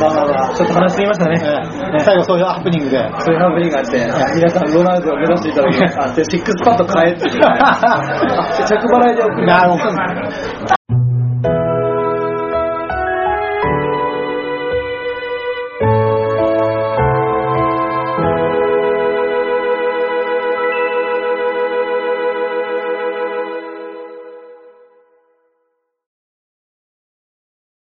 [0.09, 1.99] あまあまあ、ちょっと話してみましたね。
[1.99, 2.97] 最後そういうハプニングで。
[3.19, 3.97] そういうハプニングがあって、
[4.35, 7.25] 皆さんロナウドを目指していただき、 あ、で、シックスパッド変えって。
[7.45, 9.45] あ着払いで送る。
[9.47, 11.08] なるほど。